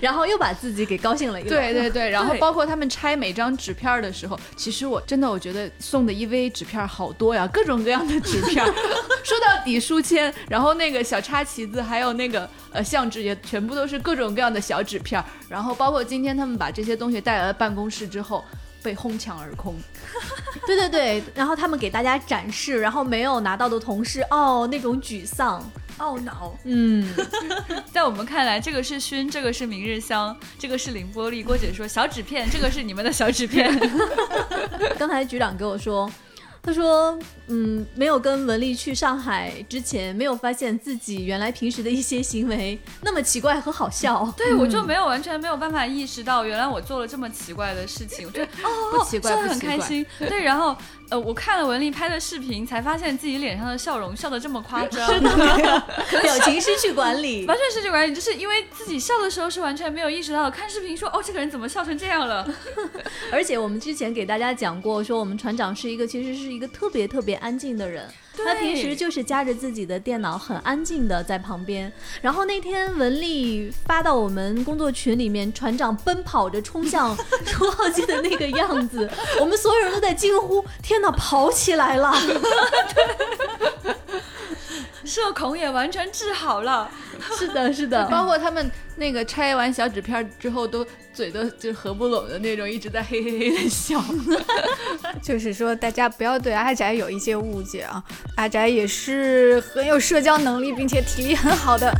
[0.00, 8.64] 然后又把自己给高兴了一对 对对，然后包括他们拆每张纸片的时候，其实我真的我觉得送的 EVA 纸片好多呀，各种各样的纸片，
[9.22, 18.44] 说到底书签，然后那个小插旗子，还有那个呃相纸也全部都是各种各样的小纸片，然后包括今天他们把这些东西带来了办公室之后。
[18.84, 19.76] 被哄抢而空。
[20.66, 25.62] 对对对，然后他们给大家展示，然后没有拿到的同事，哦，那种沮丧、
[25.98, 26.56] 懊恼。
[26.64, 27.12] 嗯，
[27.92, 31.42] 在我们看来，这个是熏，这个是明日香，这个是凌波丽。
[31.42, 33.70] 郭姐说小纸片，这个是你们的小纸片。
[34.98, 36.10] 刚才局长给我说。
[36.64, 37.18] 他说
[37.50, 44.32] ：“嗯，没有跟文丽去上海之前，没有发现自己原来平时的一些行为那么奇怪和好笑。
[44.36, 48.28] 对我就没有完全没有办法意识到，原来我做了这么奇怪的事情。
[48.28, 50.06] 我觉得哦，不奇怪很开心。
[50.20, 50.76] 对，然后。”
[51.12, 55.06] 呃，我看了文丽拍的视频，才发现自己脸上的笑容笑得这么夸张，
[56.22, 62.48] 表情失去管理，完全失去管理，就是因为自己笑的时候是完全没有意识到，看视频说哦，这个人怎么笑成这样了？
[63.30, 68.08] 而且我们之前给大家讲过，说我们船长是一个其实是一个特别特别安静的人。
[68.36, 71.92] 他平时就是夹着自己的电脑，很安静的在旁边。
[72.20, 79.08] 然后那天文丽发到我们工作群里面，船长奔跑着冲向出号机的那个样子，
[79.40, 82.12] 我们所有人都在惊呼：“天哪，跑起来了！”
[85.04, 86.90] 社恐也完全治好了。
[87.38, 94.02] 是的，是的，包括他们那个拆完小纸片之后，都嘴都就合不拢的那种，一直在嘿嘿嘿的笑。
[95.22, 98.02] 就是说，大家不要对阿宅有一些误解啊，
[98.36, 101.92] 阿宅也是很有社交能力，并且体力很好的。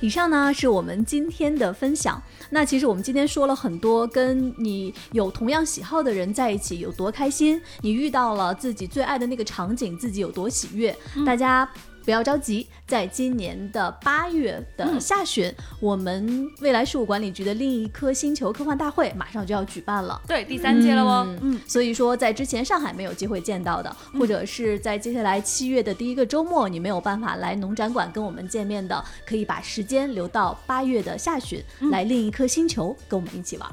[0.00, 2.22] 以上呢是我们今天的分享。
[2.50, 11.68] 那其实我们今天说了很多，跟你有同样喜好的人在一起有多开心，你遇到了自己最爱的那个场景，自己有多喜悦，大家。
[12.04, 21.38] 不要着急，在今年的八月的下旬，我们未来事务管理局的另一颗星球科幻大会马上就要举办了，对，第三届了哦。
[21.42, 33.70] 嗯，所以说在之前上海没有机会见到的，或者是在接下来七月的第一个周末你没有办法来农展馆跟我们见面的，可以把时间留到八月的下旬来另一颗星球跟我们一起玩。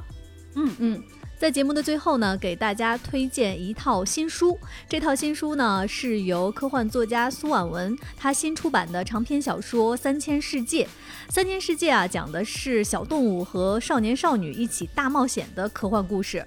[0.56, 1.04] 嗯嗯。
[1.38, 4.58] 在节目的最后呢，给大家推荐一套新书。
[4.90, 10.86] 这套新书呢，是由科幻作家苏婉文他新出版的长篇小说《三千世界》。
[11.30, 16.44] 三千世界啊，讲的是小动物和少年少女一起大冒险的科幻故事。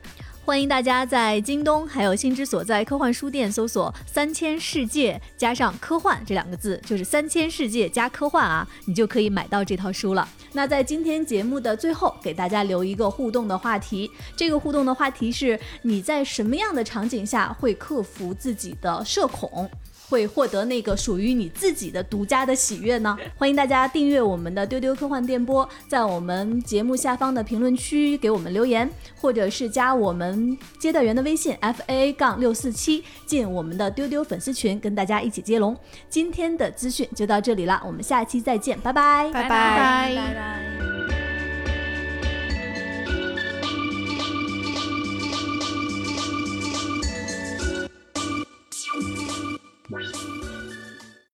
[0.50, 10.28] 欢迎大家在京东还有心之所在科幻书店搜索“三千世界”加上“科幻”这两个字，就是“三千世界”加“科幻”啊，你就可以买到这套书了。
[10.52, 19.70] 那在今天节目的最后，给大家留一个互动的话题，这个互动的话题是：你在什么样的场景下会克服自己的社恐？
[20.10, 23.16] 会获得那个属于你自己的独家的喜悦呢？
[23.38, 35.76] 欢迎大家订阅我们的丢丢科幻电波，在我们节目下方的评论区给我们留言，或者是加我们接待员的微信 f a 杠六四七，进我们的丢丢粉丝群，跟大家一起接龙。
[36.08, 41.19] 今天的资讯就到这里了，我们下期再见，拜拜，拜拜，拜拜。